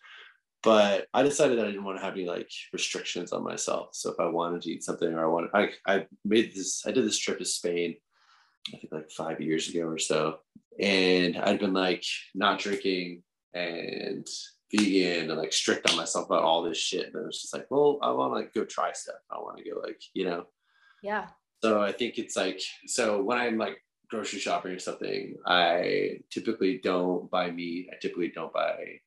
But 0.62 1.08
I 1.12 1.22
decided 1.22 1.58
that 1.58 1.66
I 1.66 1.70
didn't 1.70 1.84
want 1.84 1.98
to 1.98 2.04
have 2.04 2.14
any 2.14 2.26
like 2.26 2.50
restrictions 2.72 3.32
on 3.32 3.44
myself. 3.44 3.90
So 3.92 4.10
if 4.10 4.18
I 4.18 4.26
wanted 4.26 4.62
to 4.62 4.70
eat 4.70 4.82
something 4.82 5.12
or 5.12 5.24
I 5.24 5.28
wanted 5.28 5.50
I 5.54 5.70
I 5.86 6.06
made 6.24 6.54
this 6.54 6.84
I 6.86 6.90
did 6.90 7.04
this 7.04 7.18
trip 7.18 7.38
to 7.38 7.44
Spain 7.44 7.96
I 8.68 8.78
think 8.78 8.92
like 8.92 9.10
five 9.10 9.40
years 9.40 9.68
ago 9.68 9.86
or 9.86 9.98
so. 9.98 10.38
And 10.80 11.36
I'd 11.36 11.60
been 11.60 11.74
like 11.74 12.04
not 12.34 12.58
drinking 12.58 13.22
and 13.52 14.26
vegan 14.72 15.30
and 15.30 15.38
like 15.38 15.52
strict 15.52 15.90
on 15.90 15.96
myself 15.96 16.26
about 16.26 16.42
all 16.42 16.62
this 16.62 16.78
shit. 16.78 17.06
And 17.06 17.14
it 17.14 17.26
was 17.26 17.42
just 17.42 17.54
like, 17.54 17.66
well, 17.70 17.98
I 18.02 18.10
want 18.10 18.32
to 18.32 18.36
like 18.36 18.54
go 18.54 18.64
try 18.64 18.92
stuff. 18.92 19.16
I 19.30 19.36
want 19.36 19.58
to 19.58 19.70
go 19.70 19.80
like, 19.80 20.00
you 20.14 20.24
know. 20.24 20.46
Yeah. 21.02 21.26
So 21.64 21.80
I 21.80 21.92
think 21.92 22.18
it's 22.18 22.36
like 22.36 22.60
so 22.86 23.22
when 23.22 23.38
I'm 23.38 23.56
like 23.56 23.78
grocery 24.10 24.38
shopping 24.38 24.72
or 24.72 24.78
something, 24.78 25.34
I 25.46 26.18
typically 26.30 26.78
don't 26.84 27.30
buy 27.30 27.50
meat. 27.50 27.88
I 27.90 27.96
typically 28.02 28.28
don't 28.28 28.52
buy 28.52 29.00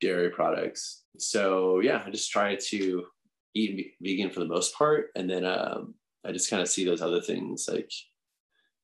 dairy 0.00 0.30
products. 0.30 1.02
So 1.18 1.80
yeah, 1.80 2.02
I 2.06 2.08
just 2.08 2.30
try 2.30 2.56
to 2.68 3.04
eat 3.54 3.92
vegan 4.00 4.30
for 4.30 4.40
the 4.40 4.46
most 4.46 4.74
part, 4.74 5.08
and 5.14 5.28
then 5.28 5.44
um, 5.44 5.92
I 6.24 6.32
just 6.32 6.48
kind 6.48 6.62
of 6.62 6.70
see 6.70 6.86
those 6.86 7.02
other 7.02 7.20
things 7.20 7.68
like 7.70 7.92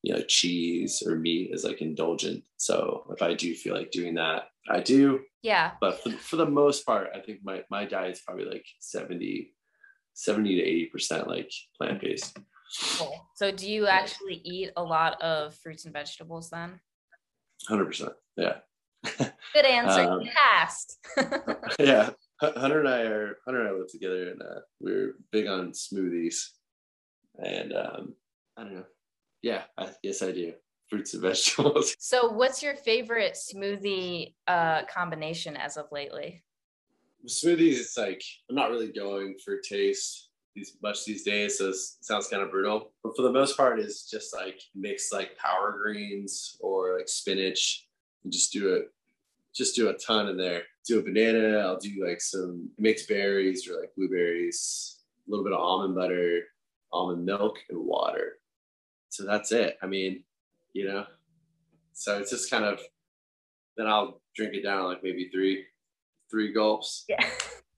you 0.03 0.13
know 0.13 0.21
cheese 0.27 1.01
or 1.03 1.15
meat 1.15 1.49
as 1.55 1.63
like 1.63 1.81
indulgent. 1.81 2.43
So 2.57 3.07
if 3.09 3.23
I 3.23 3.33
do 3.33 3.55
feel 3.55 3.73
like 3.73 3.89
doing 3.89 4.13
that, 4.13 4.49
I 4.69 4.79
do. 4.79 5.21
Yeah. 5.41 5.71
But 5.81 6.03
for, 6.03 6.11
for 6.11 6.35
the 6.35 6.45
most 6.45 6.85
part, 6.85 7.07
I 7.15 7.19
think 7.21 7.39
my 7.43 7.63
my 7.71 7.83
diet 7.85 8.11
is 8.11 8.21
probably 8.21 8.45
like 8.45 8.67
70, 8.79 9.55
70 10.13 10.55
to 10.55 10.61
eighty 10.61 10.85
percent 10.85 11.27
like 11.27 11.51
plant 11.79 11.99
based. 11.99 12.37
Cool. 12.97 13.27
So 13.35 13.51
do 13.51 13.69
you 13.69 13.87
actually 13.87 14.41
eat 14.43 14.71
a 14.75 14.83
lot 14.83 15.21
of 15.21 15.55
fruits 15.55 15.85
and 15.85 15.93
vegetables 15.93 16.49
then? 16.49 16.79
Hundred 17.67 17.85
percent. 17.85 18.13
Yeah. 18.35 18.57
Good 19.53 19.65
answer. 19.65 20.01
Um, 20.01 20.21
passed. 20.33 20.97
yeah. 21.79 22.11
Hunter 22.41 22.79
and 22.79 22.89
I 22.89 23.01
are 23.01 23.37
Hunter 23.45 23.61
and 23.61 23.69
I 23.69 23.71
live 23.71 23.91
together, 23.91 24.29
and 24.29 24.41
uh, 24.41 24.59
we're 24.79 25.15
big 25.31 25.47
on 25.47 25.71
smoothies. 25.71 26.49
And 27.43 27.73
um, 27.73 28.13
I 28.55 28.63
don't 28.63 28.75
know. 28.75 28.85
Yeah, 29.41 29.63
I, 29.77 29.89
yes, 30.03 30.21
I 30.21 30.31
do. 30.31 30.53
Fruits 30.89 31.13
and 31.13 31.23
vegetables. 31.23 31.95
So, 31.99 32.29
what's 32.29 32.61
your 32.61 32.75
favorite 32.75 33.35
smoothie 33.35 34.35
uh, 34.47 34.83
combination 34.85 35.57
as 35.57 35.77
of 35.77 35.85
lately? 35.91 36.43
Smoothies, 37.27 37.79
it's 37.79 37.97
like 37.97 38.21
I'm 38.49 38.55
not 38.55 38.69
really 38.69 38.91
going 38.91 39.35
for 39.43 39.57
taste 39.57 40.26
these 40.57 40.77
much 40.83 41.05
these 41.05 41.23
days, 41.23 41.57
so 41.57 41.69
it 41.69 41.75
sounds 41.75 42.27
kind 42.27 42.43
of 42.43 42.51
brutal. 42.51 42.91
But 43.03 43.15
for 43.15 43.21
the 43.21 43.31
most 43.31 43.55
part, 43.55 43.79
it's 43.79 44.09
just 44.09 44.35
like 44.35 44.59
mix 44.75 45.13
like 45.13 45.37
power 45.37 45.77
greens 45.81 46.57
or 46.59 46.97
like 46.97 47.07
spinach 47.07 47.87
and 48.23 48.33
just 48.33 48.51
do 48.51 48.73
it 48.75 48.91
just 49.57 49.75
do 49.75 49.89
a 49.89 49.93
ton 49.93 50.29
in 50.29 50.37
there. 50.37 50.63
Do 50.85 50.99
a 50.99 51.03
banana. 51.03 51.57
I'll 51.59 51.79
do 51.79 52.05
like 52.05 52.21
some 52.21 52.69
mixed 52.77 53.09
berries 53.09 53.67
or 53.67 53.79
like 53.79 53.93
blueberries, 53.97 55.03
a 55.27 55.31
little 55.31 55.43
bit 55.43 55.53
of 55.53 55.59
almond 55.59 55.95
butter, 55.95 56.41
almond 56.93 57.25
milk, 57.25 57.57
and 57.69 57.79
water. 57.79 58.33
So 59.09 59.25
that's 59.25 59.51
it. 59.51 59.77
I 59.81 59.87
mean, 59.87 60.23
you 60.73 60.87
know, 60.87 61.05
so 61.93 62.19
it's 62.19 62.29
just 62.29 62.51
kind 62.51 62.63
of, 62.63 62.79
then 63.75 63.87
I'll 63.87 64.21
drink 64.35 64.53
it 64.53 64.63
down 64.63 64.85
like 64.85 65.03
maybe 65.03 65.29
three, 65.33 65.65
three 66.29 66.53
gulps. 66.53 67.05
Yeah. 67.09 67.25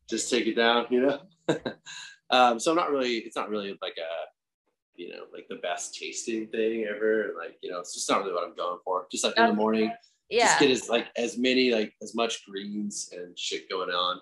Just 0.10 0.30
take 0.30 0.48
it 0.48 0.56
down, 0.56 0.88
you 0.90 1.02
know? 1.02 1.20
um, 2.32 2.60
so 2.60 2.72
I'm 2.72 2.78
not 2.78 2.92
really, 2.92 3.18
it's 3.18 3.36
not 3.36 3.50
really 3.50 3.78
like 3.82 3.98
a, 3.98 4.30
you 4.96 5.10
know, 5.10 5.24
like 5.34 5.48
the 5.50 5.56
best 5.58 5.96
tasting 5.96 6.48
thing 6.48 6.86
ever. 6.86 7.34
Like, 7.38 7.58
you 7.62 7.72
know, 7.72 7.80
it's 7.80 7.94
just 7.94 8.10
not 8.10 8.22
really 8.22 8.34
what 8.34 8.44
I'm 8.44 8.56
going 8.56 8.80
for. 8.84 9.08
Just 9.12 9.24
like 9.24 9.38
in 9.38 9.48
the 9.48 9.54
morning, 9.54 9.92
yeah. 10.30 10.46
just 10.46 10.60
get 10.60 10.72
as 10.72 10.90
like 10.90 11.08
as 11.16 11.38
many 11.38 11.72
like 11.72 11.94
as 12.02 12.14
much 12.16 12.46
greens 12.46 13.10
and 13.14 13.38
shit 13.38 13.70
going 13.70 13.90
on 13.90 14.20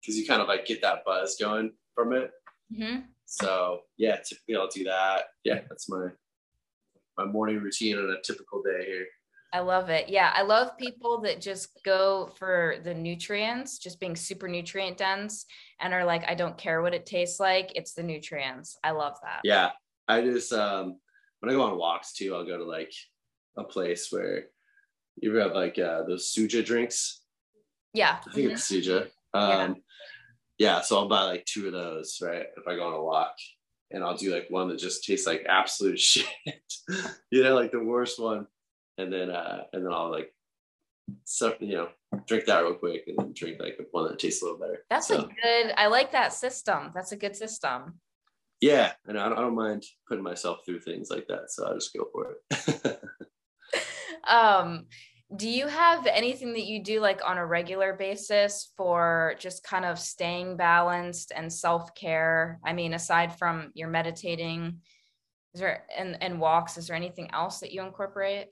because 0.00 0.18
you 0.18 0.26
kind 0.26 0.42
of 0.42 0.48
like 0.48 0.66
get 0.66 0.82
that 0.82 1.04
buzz 1.04 1.36
going 1.40 1.72
from 1.94 2.12
it. 2.12 2.30
Mm-hmm. 2.72 3.00
So 3.24 3.80
yeah, 3.96 4.16
typically 4.16 4.56
I'll 4.56 4.68
do 4.68 4.84
that. 4.84 5.24
Yeah, 5.44 5.60
that's 5.68 5.88
my 5.88 6.08
my 7.16 7.24
morning 7.24 7.60
routine 7.60 7.98
on 7.98 8.10
a 8.10 8.20
typical 8.22 8.62
day 8.62 8.84
here. 8.86 9.06
I 9.56 9.60
love 9.60 9.88
it. 9.88 10.10
Yeah, 10.10 10.32
I 10.34 10.42
love 10.42 10.76
people 10.76 11.22
that 11.22 11.40
just 11.40 11.82
go 11.82 12.30
for 12.38 12.76
the 12.84 12.92
nutrients, 12.92 13.78
just 13.78 13.98
being 13.98 14.14
super 14.14 14.48
nutrient 14.48 14.98
dense, 14.98 15.46
and 15.80 15.94
are 15.94 16.04
like, 16.04 16.24
I 16.28 16.34
don't 16.34 16.58
care 16.58 16.82
what 16.82 16.92
it 16.92 17.06
tastes 17.06 17.40
like. 17.40 17.72
It's 17.74 17.94
the 17.94 18.02
nutrients. 18.02 18.76
I 18.84 18.90
love 18.90 19.16
that. 19.22 19.40
Yeah, 19.44 19.70
I 20.06 20.20
just 20.20 20.52
um 20.52 20.98
when 21.40 21.50
I 21.50 21.54
go 21.54 21.62
on 21.62 21.78
walks 21.78 22.12
too, 22.12 22.34
I'll 22.34 22.44
go 22.44 22.58
to 22.58 22.64
like 22.64 22.92
a 23.56 23.64
place 23.64 24.08
where 24.10 24.44
you 25.16 25.34
have 25.36 25.52
like 25.52 25.78
uh, 25.78 26.02
those 26.02 26.30
suja 26.30 26.62
drinks? 26.62 27.22
Yeah. 27.94 28.18
I 28.28 28.32
think 28.34 28.48
mm-hmm. 28.48 28.56
it's 28.56 28.70
suja. 28.70 29.08
Um, 29.32 29.76
yeah. 30.58 30.76
yeah. 30.76 30.80
So 30.82 30.98
I'll 30.98 31.08
buy 31.08 31.22
like 31.22 31.46
two 31.46 31.66
of 31.68 31.72
those, 31.72 32.18
right? 32.22 32.44
If 32.58 32.68
I 32.68 32.76
go 32.76 32.88
on 32.88 32.92
a 32.92 33.02
walk 33.02 33.36
and 33.90 34.04
I'll 34.04 34.18
do 34.18 34.34
like 34.34 34.48
one 34.50 34.68
that 34.68 34.78
just 34.78 35.04
tastes 35.04 35.26
like 35.26 35.46
absolute 35.48 35.98
shit, 36.00 36.26
you 37.30 37.42
know, 37.42 37.54
like 37.54 37.72
the 37.72 37.82
worst 37.82 38.20
one. 38.20 38.46
And 38.98 39.12
then, 39.12 39.30
uh, 39.30 39.64
and 39.72 39.84
then 39.84 39.92
I'll 39.92 40.10
like, 40.10 40.32
so, 41.24 41.54
you 41.60 41.76
know, 41.76 41.88
drink 42.26 42.46
that 42.46 42.60
real 42.60 42.74
quick 42.74 43.04
and 43.06 43.16
then 43.18 43.32
drink 43.34 43.58
like 43.60 43.78
one 43.92 44.08
that 44.08 44.18
tastes 44.18 44.42
a 44.42 44.46
little 44.46 44.58
better. 44.58 44.84
That's 44.90 45.08
so, 45.08 45.18
a 45.18 45.22
good, 45.22 45.74
I 45.76 45.86
like 45.86 46.12
that 46.12 46.32
system. 46.32 46.90
That's 46.94 47.12
a 47.12 47.16
good 47.16 47.36
system. 47.36 48.00
Yeah. 48.60 48.92
And 49.06 49.18
I 49.18 49.28
don't, 49.28 49.38
I 49.38 49.40
don't 49.42 49.54
mind 49.54 49.84
putting 50.08 50.24
myself 50.24 50.58
through 50.64 50.80
things 50.80 51.10
like 51.10 51.26
that. 51.28 51.50
So 51.50 51.66
I'll 51.66 51.74
just 51.74 51.94
go 51.94 52.08
for 52.12 52.36
it. 52.50 53.00
um, 54.28 54.86
do 55.34 55.48
you 55.48 55.66
have 55.66 56.06
anything 56.06 56.52
that 56.52 56.66
you 56.66 56.82
do 56.82 57.00
like 57.00 57.20
on 57.24 57.36
a 57.36 57.46
regular 57.46 57.94
basis 57.94 58.70
for 58.76 59.34
just 59.38 59.64
kind 59.64 59.84
of 59.84 59.98
staying 59.98 60.56
balanced 60.56 61.32
and 61.34 61.52
self-care? 61.52 62.60
I 62.64 62.72
mean, 62.72 62.94
aside 62.94 63.36
from 63.36 63.72
your 63.74 63.88
meditating, 63.88 64.80
is 65.52 65.60
there 65.60 65.84
and, 65.96 66.16
and 66.22 66.40
walks, 66.40 66.76
is 66.76 66.86
there 66.86 66.96
anything 66.96 67.30
else 67.32 67.58
that 67.60 67.72
you 67.72 67.82
incorporate? 67.82 68.48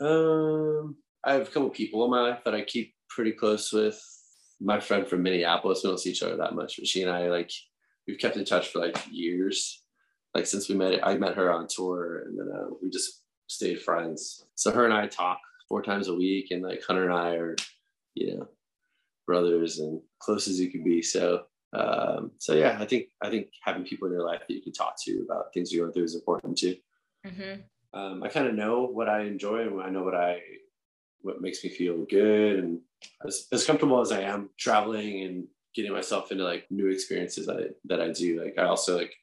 Um, 0.00 0.96
I 1.24 1.34
have 1.34 1.42
a 1.42 1.50
couple 1.50 1.70
people 1.70 2.04
in 2.04 2.10
my 2.10 2.20
life 2.20 2.44
that 2.44 2.54
I 2.54 2.62
keep 2.62 2.94
pretty 3.08 3.32
close 3.32 3.72
with. 3.72 4.00
My 4.60 4.80
friend 4.80 5.06
from 5.06 5.22
Minneapolis, 5.22 5.82
we 5.82 5.90
don't 5.90 5.98
see 5.98 6.10
each 6.10 6.22
other 6.22 6.36
that 6.36 6.54
much, 6.54 6.76
but 6.76 6.86
she 6.86 7.02
and 7.02 7.10
I 7.10 7.28
like 7.28 7.50
we've 8.06 8.18
kept 8.18 8.36
in 8.36 8.44
touch 8.44 8.68
for 8.68 8.80
like 8.80 8.96
years. 9.10 9.82
Like 10.34 10.46
since 10.46 10.68
we 10.68 10.74
met, 10.74 11.06
I 11.06 11.16
met 11.16 11.36
her 11.36 11.52
on 11.52 11.66
tour, 11.68 12.24
and 12.26 12.38
then 12.38 12.48
uh, 12.54 12.66
we 12.82 12.90
just 12.90 13.22
stayed 13.46 13.80
friends. 13.80 14.44
So 14.54 14.70
her 14.72 14.84
and 14.84 14.94
I 14.94 15.06
talk 15.06 15.38
four 15.68 15.82
times 15.82 16.08
a 16.08 16.14
week, 16.14 16.50
and 16.50 16.62
like 16.62 16.82
Hunter 16.84 17.04
and 17.04 17.12
I 17.12 17.34
are, 17.36 17.56
you 18.14 18.36
know, 18.36 18.48
brothers 19.26 19.78
and 19.78 20.00
close 20.18 20.48
as 20.48 20.60
you 20.60 20.70
can 20.70 20.82
be. 20.82 21.02
So, 21.02 21.44
um, 21.72 22.32
so 22.38 22.54
yeah, 22.54 22.76
I 22.80 22.84
think 22.84 23.06
I 23.22 23.30
think 23.30 23.48
having 23.62 23.84
people 23.84 24.06
in 24.08 24.14
your 24.14 24.26
life 24.26 24.42
that 24.46 24.54
you 24.54 24.62
can 24.62 24.72
talk 24.72 24.96
to 25.04 25.24
about 25.28 25.52
things 25.52 25.72
you're 25.72 25.84
going 25.84 25.92
through 25.92 26.04
is 26.04 26.14
important 26.14 26.58
too. 26.58 26.76
Mm-hmm. 27.26 27.60
Um, 27.94 28.22
I 28.22 28.28
kind 28.28 28.46
of 28.46 28.54
know 28.54 28.86
what 28.86 29.08
I 29.08 29.22
enjoy 29.22 29.60
and 29.60 29.80
I 29.80 29.88
know 29.88 30.02
what 30.02 30.16
I 30.16 30.40
what 31.20 31.40
makes 31.40 31.64
me 31.64 31.70
feel 31.70 32.04
good 32.04 32.58
and 32.58 32.80
as, 33.26 33.46
as 33.50 33.64
comfortable 33.64 34.00
as 34.00 34.12
I 34.12 34.20
am 34.22 34.50
traveling 34.58 35.22
and 35.22 35.46
getting 35.74 35.92
myself 35.92 36.30
into 36.30 36.44
like 36.44 36.66
new 36.70 36.88
experiences 36.88 37.46
that 37.46 37.56
I, 37.56 37.64
that 37.86 38.00
I 38.00 38.12
do. 38.12 38.42
Like 38.42 38.58
I 38.58 38.64
also 38.64 38.96
like 38.96 39.14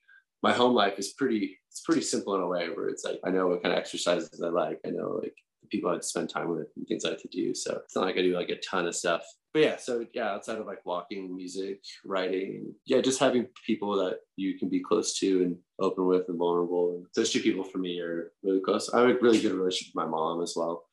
my 0.42 0.52
home 0.52 0.74
life 0.74 0.98
is 0.98 1.10
pretty 1.10 1.60
it's 1.70 1.82
pretty 1.82 2.02
simple 2.02 2.36
in 2.36 2.42
a 2.42 2.48
way 2.48 2.68
where 2.70 2.88
it's 2.88 3.04
like 3.04 3.20
I 3.26 3.30
know 3.30 3.48
what 3.48 3.62
kind 3.62 3.74
of 3.74 3.80
exercises 3.80 4.42
I 4.42 4.48
like. 4.48 4.80
I 4.86 4.90
know 4.90 5.20
like 5.22 5.36
people 5.72 5.90
I'd 5.90 6.04
spend 6.04 6.30
time 6.30 6.50
with 6.50 6.68
and 6.76 6.88
things 6.88 7.06
I 7.06 7.10
like 7.10 7.22
to 7.22 7.28
do. 7.30 7.56
So 7.56 7.80
it's 7.84 7.96
not 7.96 8.06
like 8.06 8.18
I 8.18 8.22
do 8.22 8.36
like 8.36 8.50
a 8.50 8.60
ton 8.60 8.88
of 8.88 8.96
stuff. 8.96 9.24
But 9.54 9.64
yeah, 9.64 9.78
so 9.78 10.06
yeah, 10.14 10.30
outside 10.30 10.60
of 10.60 10.66
like 10.66 10.86
walking, 10.86 11.36
music, 11.36 11.82
writing, 12.06 12.74
yeah, 12.86 13.02
just 13.02 13.20
having 13.20 13.48
people 13.66 13.96
that 13.98 14.20
you 14.36 14.58
can 14.58 14.70
be 14.70 14.80
close 14.80 15.18
to 15.20 15.44
and 15.44 15.58
open 15.80 16.06
with 16.06 16.30
and 16.30 16.38
vulnerable. 16.38 16.96
And 16.96 17.06
those 17.16 17.32
two 17.32 17.42
people 17.42 17.64
for 17.64 17.80
me 17.80 18.00
are 18.00 18.32
really 18.44 18.62
close. 18.62 18.90
I 18.94 19.02
have 19.02 19.10
a 19.10 19.20
really 19.20 19.42
good 19.42 19.54
relationship 19.54 19.94
with 19.96 20.06
my 20.06 20.10
mom 20.10 20.42
as 20.42 20.54
well. 20.56 20.86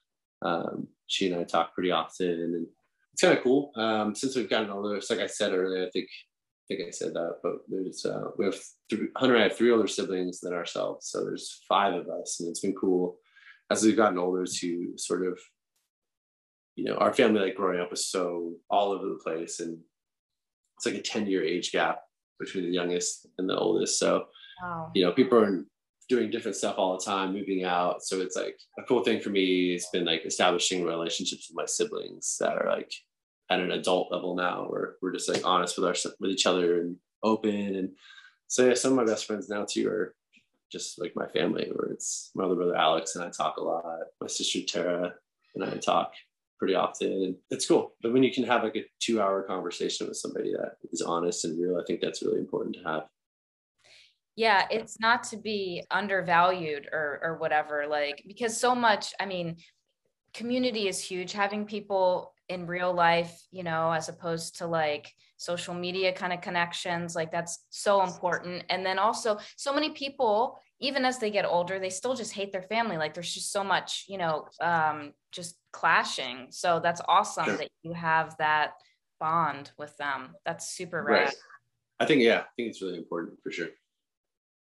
Um, 0.42 0.88
she 1.06 1.30
and 1.30 1.40
I 1.40 1.44
talk 1.44 1.74
pretty 1.74 1.90
often 1.90 2.30
and 2.30 2.66
it's 3.12 3.22
kind 3.22 3.36
of 3.36 3.42
cool. 3.42 3.72
Um, 3.76 4.14
since 4.14 4.36
we've 4.36 4.50
gotten 4.50 4.70
older, 4.70 4.96
it's 4.96 5.10
like 5.10 5.20
I 5.20 5.26
said 5.26 5.52
earlier, 5.52 5.86
I 5.86 5.90
think 5.90 6.08
think 6.68 6.86
I 6.86 6.90
said 6.90 7.14
that, 7.14 7.36
but 7.42 7.56
there's 7.68 8.04
uh, 8.04 8.30
we 8.36 8.44
have 8.44 8.56
three, 8.90 9.08
Hunter 9.16 9.34
and 9.34 9.42
I 9.42 9.48
have 9.48 9.56
three 9.56 9.72
older 9.72 9.88
siblings 9.88 10.40
than 10.40 10.52
ourselves, 10.52 11.08
so 11.08 11.24
there's 11.24 11.62
five 11.68 11.94
of 11.94 12.08
us, 12.08 12.40
and 12.40 12.48
it's 12.48 12.60
been 12.60 12.74
cool 12.74 13.16
as 13.70 13.82
we've 13.82 13.96
gotten 13.96 14.18
older 14.18 14.44
to 14.46 14.92
sort 14.96 15.26
of, 15.26 15.38
you 16.76 16.84
know, 16.84 16.94
our 16.96 17.12
family 17.12 17.40
like 17.40 17.56
growing 17.56 17.80
up 17.80 17.90
was 17.90 18.06
so 18.06 18.54
all 18.70 18.92
over 18.92 19.06
the 19.06 19.20
place, 19.22 19.60
and 19.60 19.78
it's 20.76 20.86
like 20.86 20.94
a 20.94 21.02
ten 21.02 21.26
year 21.26 21.42
age 21.42 21.72
gap 21.72 22.00
between 22.38 22.64
the 22.64 22.70
youngest 22.70 23.26
and 23.38 23.48
the 23.48 23.56
oldest. 23.56 23.98
So, 23.98 24.26
wow. 24.62 24.90
you 24.94 25.04
know, 25.04 25.12
people 25.12 25.38
are 25.38 25.64
doing 26.08 26.30
different 26.30 26.56
stuff 26.56 26.76
all 26.78 26.96
the 26.96 27.04
time, 27.04 27.34
moving 27.34 27.64
out. 27.64 28.02
So 28.02 28.20
it's 28.20 28.36
like 28.36 28.58
a 28.78 28.82
cool 28.84 29.02
thing 29.02 29.20
for 29.20 29.30
me. 29.30 29.74
It's 29.74 29.90
been 29.90 30.06
like 30.06 30.24
establishing 30.24 30.84
relationships 30.84 31.48
with 31.50 31.56
my 31.56 31.66
siblings 31.66 32.36
that 32.40 32.56
are 32.56 32.70
like 32.70 32.92
at 33.50 33.60
an 33.60 33.72
adult 33.72 34.12
level 34.12 34.34
now 34.34 34.66
where 34.68 34.96
we're 35.00 35.12
just 35.12 35.28
like 35.28 35.44
honest 35.44 35.76
with 35.76 35.86
our 35.86 35.94
with 36.20 36.30
each 36.30 36.46
other 36.46 36.80
and 36.80 36.96
open 37.22 37.76
and 37.76 37.90
so 38.46 38.66
yeah 38.66 38.74
some 38.74 38.92
of 38.92 38.96
my 38.96 39.04
best 39.04 39.26
friends 39.26 39.48
now 39.48 39.64
too 39.68 39.88
are 39.88 40.14
just 40.70 41.00
like 41.00 41.12
my 41.16 41.26
family 41.28 41.70
where 41.72 41.90
it's 41.92 42.30
my 42.34 42.44
other 42.44 42.54
brother 42.54 42.76
alex 42.76 43.16
and 43.16 43.24
i 43.24 43.30
talk 43.30 43.56
a 43.56 43.62
lot 43.62 43.84
my 44.20 44.26
sister 44.26 44.60
tara 44.62 45.12
and 45.54 45.64
i 45.64 45.70
talk 45.76 46.12
pretty 46.58 46.74
often 46.74 47.36
it's 47.50 47.66
cool. 47.66 47.94
But 48.02 48.12
when 48.12 48.22
you 48.22 48.32
can 48.32 48.44
have 48.44 48.64
like 48.64 48.76
a 48.76 48.84
two 49.00 49.20
hour 49.20 49.42
conversation 49.42 50.08
with 50.08 50.16
somebody 50.16 50.52
that 50.52 50.76
is 50.92 51.02
honest 51.02 51.44
and 51.44 51.58
real 51.60 51.78
i 51.80 51.84
think 51.86 52.00
that's 52.00 52.22
really 52.22 52.40
important 52.40 52.76
to 52.76 52.82
have. 52.82 53.04
Yeah 54.36 54.66
it's 54.70 55.00
not 55.00 55.22
to 55.24 55.36
be 55.36 55.84
undervalued 55.90 56.88
or 56.92 57.20
or 57.22 57.38
whatever 57.38 57.86
like 57.88 58.22
because 58.26 58.58
so 58.58 58.74
much 58.74 59.14
i 59.20 59.26
mean 59.26 59.56
community 60.34 60.88
is 60.88 61.00
huge. 61.00 61.32
Having 61.32 61.64
people 61.64 62.34
in 62.48 62.66
real 62.66 62.92
life 62.92 63.46
you 63.50 63.62
know 63.62 63.92
as 63.92 64.08
opposed 64.08 64.58
to 64.58 64.66
like 64.66 65.14
social 65.38 65.72
media 65.72 66.12
kind 66.12 66.32
of 66.32 66.40
connections 66.40 67.14
like 67.16 67.32
that's 67.32 67.64
so 67.70 68.02
important. 68.02 68.64
And 68.68 68.84
then 68.84 68.98
also 68.98 69.38
so 69.56 69.72
many 69.72 69.90
people 69.90 70.60
even 70.80 71.04
as 71.04 71.18
they 71.18 71.30
get 71.30 71.44
older 71.44 71.80
they 71.80 71.90
still 71.90 72.14
just 72.14 72.32
hate 72.32 72.52
their 72.52 72.62
family. 72.62 72.98
Like 72.98 73.14
there's 73.14 73.32
just 73.32 73.50
so 73.50 73.64
much 73.64 74.04
you 74.08 74.18
know 74.18 74.46
um 74.60 75.12
just 75.32 75.56
clashing. 75.72 76.48
So 76.50 76.80
that's 76.82 77.00
awesome 77.08 77.46
sure. 77.46 77.56
that 77.56 77.70
you 77.82 77.92
have 77.94 78.36
that 78.38 78.72
bond 79.18 79.70
with 79.78 79.96
them. 79.96 80.34
That's 80.44 80.68
super 80.68 81.02
rad 81.02 81.26
right. 81.26 81.34
i 82.00 82.04
think 82.04 82.22
yeah 82.22 82.40
i 82.40 82.50
think 82.56 82.68
it's 82.68 82.82
really 82.82 82.98
important 82.98 83.38
for 83.42 83.50
sure. 83.50 83.68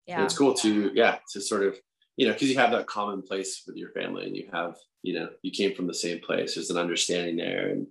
Yeah. 0.06 0.16
and 0.16 0.24
it's 0.24 0.38
cool 0.38 0.54
to 0.54 0.92
yeah 0.94 1.18
to 1.32 1.40
sort 1.40 1.64
of 1.64 1.76
you 2.16 2.26
know 2.26 2.32
because 2.32 2.48
you 2.48 2.56
have 2.58 2.70
that 2.70 2.86
common 2.86 3.22
place 3.22 3.62
with 3.66 3.76
your 3.76 3.90
family 3.90 4.26
and 4.26 4.36
you 4.36 4.48
have 4.52 4.76
you 5.02 5.14
know 5.14 5.28
you 5.42 5.50
came 5.50 5.74
from 5.74 5.86
the 5.86 5.94
same 5.94 6.20
place. 6.20 6.54
There's 6.54 6.70
an 6.70 6.76
understanding 6.76 7.36
there 7.36 7.68
and 7.68 7.86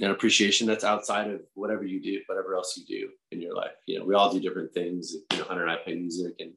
an 0.00 0.10
appreciation 0.10 0.66
that's 0.66 0.84
outside 0.84 1.30
of 1.30 1.40
whatever 1.54 1.84
you 1.84 2.00
do 2.00 2.20
whatever 2.26 2.54
else 2.54 2.76
you 2.76 2.84
do 2.86 3.10
in 3.32 3.40
your 3.40 3.54
life. 3.54 3.72
You 3.86 3.98
know 3.98 4.04
we 4.04 4.14
all 4.14 4.32
do 4.32 4.40
different 4.40 4.72
things. 4.72 5.14
You 5.32 5.38
know 5.38 5.44
hunter 5.44 5.62
and 5.62 5.70
i 5.70 5.76
play 5.76 5.94
music 5.94 6.34
and 6.40 6.52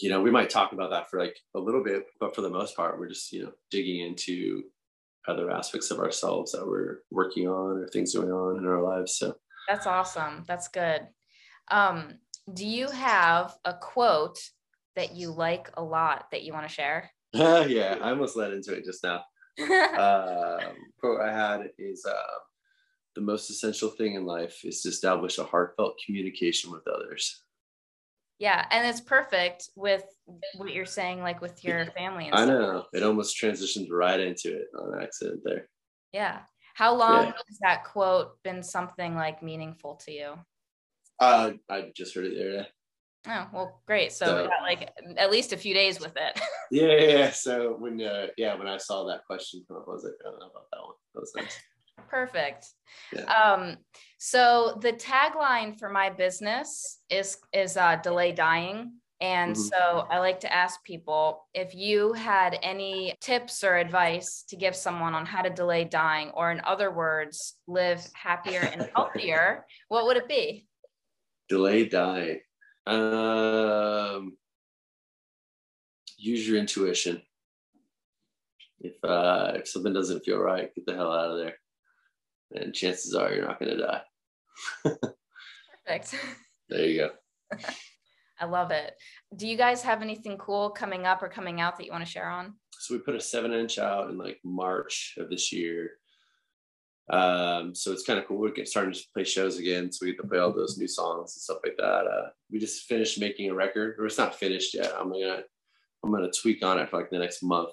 you 0.00 0.10
know 0.10 0.20
we 0.20 0.30
might 0.30 0.50
talk 0.50 0.72
about 0.72 0.90
that 0.90 1.10
for 1.10 1.18
like 1.18 1.36
a 1.54 1.58
little 1.58 1.82
bit 1.82 2.06
but 2.20 2.34
for 2.34 2.42
the 2.42 2.50
most 2.50 2.76
part 2.76 2.98
we're 2.98 3.08
just 3.08 3.32
you 3.32 3.44
know 3.44 3.52
digging 3.70 4.00
into 4.00 4.62
other 5.28 5.50
aspects 5.50 5.90
of 5.90 5.98
ourselves 5.98 6.52
that 6.52 6.66
we're 6.66 6.98
working 7.10 7.48
on 7.48 7.78
or 7.78 7.88
things 7.88 8.14
going 8.14 8.30
on 8.30 8.58
in 8.58 8.66
our 8.66 8.82
lives 8.82 9.16
so. 9.18 9.34
That's 9.68 9.86
awesome. 9.86 10.44
That's 10.46 10.68
good. 10.68 11.08
Um 11.70 12.18
do 12.52 12.66
you 12.66 12.88
have 12.88 13.56
a 13.64 13.74
quote 13.74 14.38
that 14.94 15.16
you 15.16 15.30
like 15.30 15.70
a 15.76 15.82
lot 15.82 16.26
that 16.30 16.42
you 16.42 16.52
want 16.52 16.66
to 16.68 16.72
share? 16.72 17.10
yeah, 17.32 17.98
I 18.00 18.10
almost 18.10 18.36
led 18.36 18.52
into 18.52 18.72
it 18.72 18.84
just 18.84 19.02
now. 19.02 19.22
um, 19.60 20.76
quote 21.00 21.20
I 21.20 21.32
had 21.32 21.70
is 21.78 22.04
uh, 22.04 22.38
the 23.14 23.20
most 23.20 23.50
essential 23.50 23.88
thing 23.88 24.14
in 24.14 24.26
life 24.26 24.64
is 24.64 24.82
to 24.82 24.88
establish 24.88 25.38
a 25.38 25.44
heartfelt 25.44 25.98
communication 26.04 26.70
with 26.70 26.86
others. 26.86 27.42
Yeah, 28.38 28.66
and 28.70 28.86
it's 28.86 29.00
perfect 29.00 29.70
with 29.76 30.04
what 30.56 30.72
you're 30.72 30.84
saying, 30.84 31.22
like 31.22 31.40
with 31.40 31.64
your 31.64 31.86
family. 31.96 32.28
I 32.30 32.44
know 32.44 32.84
it 32.92 33.02
almost 33.02 33.40
transitioned 33.40 33.90
right 33.90 34.20
into 34.20 34.54
it 34.54 34.68
on 34.78 35.02
accident 35.02 35.40
there. 35.42 35.68
Yeah. 36.12 36.40
How 36.74 36.94
long 36.94 37.24
yeah. 37.24 37.32
has 37.48 37.58
that 37.62 37.84
quote 37.84 38.42
been 38.42 38.62
something 38.62 39.14
like 39.14 39.42
meaningful 39.42 39.94
to 40.04 40.12
you? 40.12 40.34
Uh, 41.18 41.52
I 41.70 41.90
just 41.96 42.14
heard 42.14 42.26
it 42.26 42.34
the 42.34 42.40
other 42.40 42.62
day. 42.62 42.68
Oh 43.28 43.46
well, 43.52 43.82
great. 43.86 44.12
So, 44.12 44.26
so 44.26 44.48
got 44.48 44.62
like 44.62 44.90
at 45.16 45.30
least 45.30 45.52
a 45.52 45.56
few 45.56 45.74
days 45.74 46.00
with 46.00 46.16
it. 46.16 46.40
yeah, 46.70 47.18
yeah, 47.18 47.30
So 47.30 47.76
when 47.78 48.00
uh, 48.00 48.28
yeah, 48.36 48.54
when 48.54 48.68
I 48.68 48.76
saw 48.76 49.04
that 49.04 49.24
question 49.26 49.64
come 49.66 49.78
up, 49.78 49.84
I 49.88 49.92
was 49.92 50.04
like, 50.04 50.14
I 50.24 50.30
don't 50.30 50.40
know 50.40 50.46
about 50.46 50.66
that 50.72 50.80
one. 50.80 50.94
That 51.14 51.20
was 51.20 51.32
nice. 51.36 51.58
Perfect. 52.08 52.66
Yeah. 53.12 53.24
Um, 53.24 53.78
so 54.18 54.78
the 54.80 54.92
tagline 54.92 55.78
for 55.78 55.88
my 55.88 56.10
business 56.10 57.00
is 57.10 57.38
is 57.52 57.76
uh, 57.76 57.96
delay 57.96 58.32
dying. 58.32 58.92
And 59.20 59.56
mm-hmm. 59.56 59.62
so 59.62 60.06
I 60.10 60.18
like 60.18 60.40
to 60.40 60.52
ask 60.52 60.82
people 60.84 61.46
if 61.54 61.74
you 61.74 62.12
had 62.12 62.58
any 62.62 63.14
tips 63.20 63.64
or 63.64 63.76
advice 63.76 64.44
to 64.48 64.56
give 64.56 64.76
someone 64.76 65.14
on 65.14 65.24
how 65.24 65.40
to 65.40 65.48
delay 65.48 65.84
dying, 65.84 66.30
or 66.34 66.52
in 66.52 66.60
other 66.64 66.90
words, 66.90 67.54
live 67.66 68.06
happier 68.12 68.60
and 68.60 68.90
healthier, 68.94 69.64
what 69.88 70.04
would 70.04 70.18
it 70.18 70.28
be? 70.28 70.66
Delay 71.48 71.88
dying. 71.88 72.40
Um, 72.86 74.36
use 76.16 76.48
your 76.48 76.58
intuition. 76.58 77.22
If 78.80 79.02
uh, 79.02 79.52
if 79.56 79.68
something 79.68 79.92
doesn't 79.92 80.24
feel 80.24 80.38
right, 80.38 80.74
get 80.74 80.86
the 80.86 80.94
hell 80.94 81.12
out 81.12 81.30
of 81.30 81.38
there. 81.38 81.54
And 82.52 82.74
chances 82.74 83.14
are 83.14 83.32
you're 83.32 83.46
not 83.46 83.58
going 83.58 83.76
to 83.76 83.82
die. 83.82 84.02
Perfect. 85.84 86.14
There 86.68 86.84
you 86.84 86.98
go. 86.98 87.58
I 88.40 88.44
love 88.46 88.72
it. 88.72 88.94
Do 89.36 89.46
you 89.46 89.56
guys 89.56 89.82
have 89.82 90.02
anything 90.02 90.36
cool 90.36 90.70
coming 90.70 91.06
up 91.06 91.22
or 91.22 91.28
coming 91.28 91.60
out 91.60 91.76
that 91.76 91.86
you 91.86 91.92
want 91.92 92.04
to 92.04 92.10
share 92.10 92.28
on? 92.28 92.54
So 92.72 92.94
we 92.94 93.00
put 93.00 93.14
a 93.14 93.20
seven 93.20 93.52
inch 93.52 93.78
out 93.78 94.10
in 94.10 94.18
like 94.18 94.40
March 94.44 95.14
of 95.16 95.30
this 95.30 95.52
year. 95.52 95.90
Um, 97.12 97.74
so 97.74 97.92
it's 97.92 98.04
kind 98.04 98.18
of 98.18 98.26
cool. 98.26 98.38
We're 98.38 98.48
getting 98.48 98.66
starting 98.66 98.92
to 98.92 99.00
play 99.14 99.24
shows 99.24 99.58
again, 99.58 99.92
so 99.92 100.04
we 100.04 100.12
get 100.12 100.22
to 100.22 100.28
play 100.28 100.38
all 100.38 100.52
those 100.52 100.76
new 100.76 100.88
songs 100.88 101.36
and 101.36 101.42
stuff 101.42 101.58
like 101.64 101.76
that. 101.78 102.06
Uh, 102.06 102.28
we 102.50 102.58
just 102.58 102.84
finished 102.86 103.20
making 103.20 103.50
a 103.50 103.54
record, 103.54 103.96
or 103.98 104.06
it's 104.06 104.18
not 104.18 104.34
finished 104.34 104.74
yet. 104.74 104.92
I'm 104.98 105.10
gonna 105.10 105.42
I'm 106.04 106.10
gonna 106.10 106.30
tweak 106.30 106.64
on 106.64 106.78
it 106.78 106.90
for 106.90 106.98
like 106.98 107.10
the 107.10 107.18
next 107.18 107.42
month. 107.42 107.70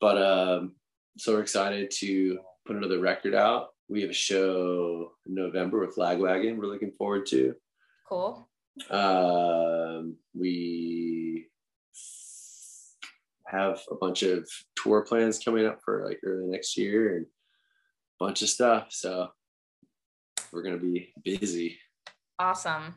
But 0.00 0.20
um, 0.20 0.74
so 1.18 1.34
we're 1.34 1.42
excited 1.42 1.92
to 1.98 2.40
put 2.66 2.76
another 2.76 2.98
record 2.98 3.34
out. 3.34 3.68
We 3.88 4.00
have 4.02 4.10
a 4.10 4.14
show 4.14 5.12
in 5.26 5.34
November 5.34 5.80
with 5.80 5.96
Lagwagon. 5.96 6.56
We're 6.56 6.66
looking 6.66 6.92
forward 6.92 7.26
to. 7.26 7.54
Cool. 8.08 8.48
Um, 8.90 10.16
we 10.34 11.46
have 13.46 13.80
a 13.90 13.94
bunch 13.94 14.22
of 14.22 14.48
tour 14.76 15.02
plans 15.02 15.38
coming 15.38 15.66
up 15.66 15.80
for 15.84 16.06
like 16.08 16.20
early 16.24 16.46
next 16.46 16.76
year 16.76 17.16
and 17.16 17.26
bunch 18.22 18.42
of 18.42 18.48
stuff. 18.48 18.86
So 18.90 19.28
we're 20.52 20.62
going 20.62 20.78
to 20.78 20.84
be 20.84 21.12
busy. 21.24 21.78
Awesome. 22.38 22.94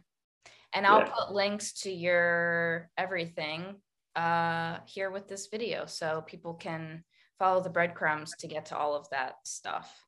And 0.74 0.86
I'll 0.86 1.00
yeah. 1.00 1.12
put 1.18 1.34
links 1.34 1.74
to 1.82 1.92
your 1.92 2.90
everything 2.98 3.76
uh, 4.16 4.78
here 4.86 5.10
with 5.10 5.28
this 5.28 5.48
video 5.48 5.86
so 5.88 6.24
people 6.28 6.54
can 6.54 7.04
follow 7.40 7.62
the 7.62 7.70
breadcrumbs 7.70 8.34
to 8.40 8.48
get 8.48 8.68
to 8.68 8.78
all 8.78 8.96
of 8.96 9.10
that 9.10 9.36
stuff. 9.46 10.06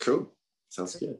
Cool. 0.00 0.32
Sounds 0.68 0.96
good. 0.96 1.16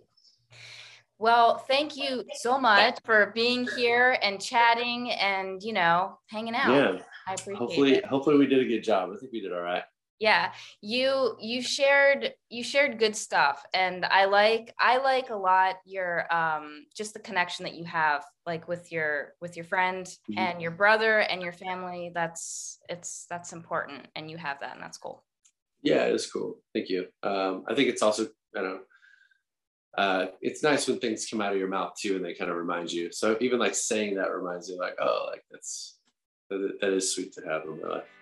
Well, 1.18 1.58
thank 1.58 1.96
you 1.96 2.24
so 2.34 2.58
much 2.58 2.98
for 3.04 3.30
being 3.34 3.66
here 3.76 4.18
and 4.22 4.40
chatting 4.40 5.12
and, 5.12 5.62
you 5.62 5.72
know, 5.72 6.18
hanging 6.26 6.54
out. 6.54 6.74
Yeah. 6.74 7.02
I 7.28 7.34
appreciate 7.34 7.56
hopefully, 7.56 7.94
it. 7.94 8.04
Hopefully 8.04 8.36
we 8.36 8.46
did 8.46 8.60
a 8.60 8.68
good 8.68 8.82
job. 8.82 9.10
I 9.14 9.16
think 9.16 9.32
we 9.32 9.40
did 9.40 9.52
all 9.52 9.60
right 9.60 9.84
yeah 10.22 10.52
you 10.80 11.36
you 11.40 11.60
shared 11.60 12.32
you 12.48 12.62
shared 12.62 12.96
good 12.96 13.16
stuff 13.16 13.64
and 13.74 14.04
i 14.06 14.24
like 14.24 14.72
i 14.78 14.98
like 14.98 15.30
a 15.30 15.34
lot 15.34 15.74
your 15.84 16.32
um 16.32 16.86
just 16.94 17.12
the 17.12 17.18
connection 17.18 17.64
that 17.64 17.74
you 17.74 17.84
have 17.84 18.24
like 18.46 18.68
with 18.68 18.92
your 18.92 19.34
with 19.40 19.56
your 19.56 19.64
friend 19.64 20.06
mm-hmm. 20.06 20.38
and 20.38 20.62
your 20.62 20.70
brother 20.70 21.20
and 21.20 21.42
your 21.42 21.52
family. 21.52 22.12
That's 22.14 22.78
it's 22.88 23.26
that's 23.28 23.52
important 23.52 24.06
and 24.14 24.30
you 24.30 24.36
have 24.36 24.60
that 24.60 24.74
and 24.74 24.82
that's 24.82 24.98
cool. 24.98 25.24
Yeah 25.82 26.04
it's 26.04 26.30
cool. 26.30 26.58
Thank 26.72 26.88
you. 26.88 27.06
Um 27.24 27.64
i 27.68 27.74
think 27.74 27.88
it's 27.88 28.02
also 28.02 28.24
i 28.56 28.60
don't 28.60 28.64
know 28.64 28.80
uh, 29.94 30.28
it's 30.40 30.62
nice 30.62 30.88
when 30.88 30.98
things 30.98 31.26
come 31.30 31.42
out 31.42 31.52
of 31.52 31.58
your 31.58 31.68
mouth 31.68 31.92
too 32.00 32.16
and 32.16 32.24
they 32.24 32.32
kind 32.32 32.50
of 32.50 32.56
remind 32.56 32.90
you. 32.90 33.12
So 33.12 33.36
even 33.42 33.58
like 33.58 33.74
saying 33.74 34.14
that 34.14 34.32
reminds 34.32 34.68
you 34.68 34.78
like 34.78 34.94
oh 34.98 35.26
like 35.30 35.44
that's 35.50 35.98
that, 36.48 36.78
that 36.80 36.92
is 36.94 37.14
sweet 37.14 37.34
to 37.34 37.42
have 37.42 37.64
in 37.64 37.82
my 37.82 37.88
life 37.96 38.04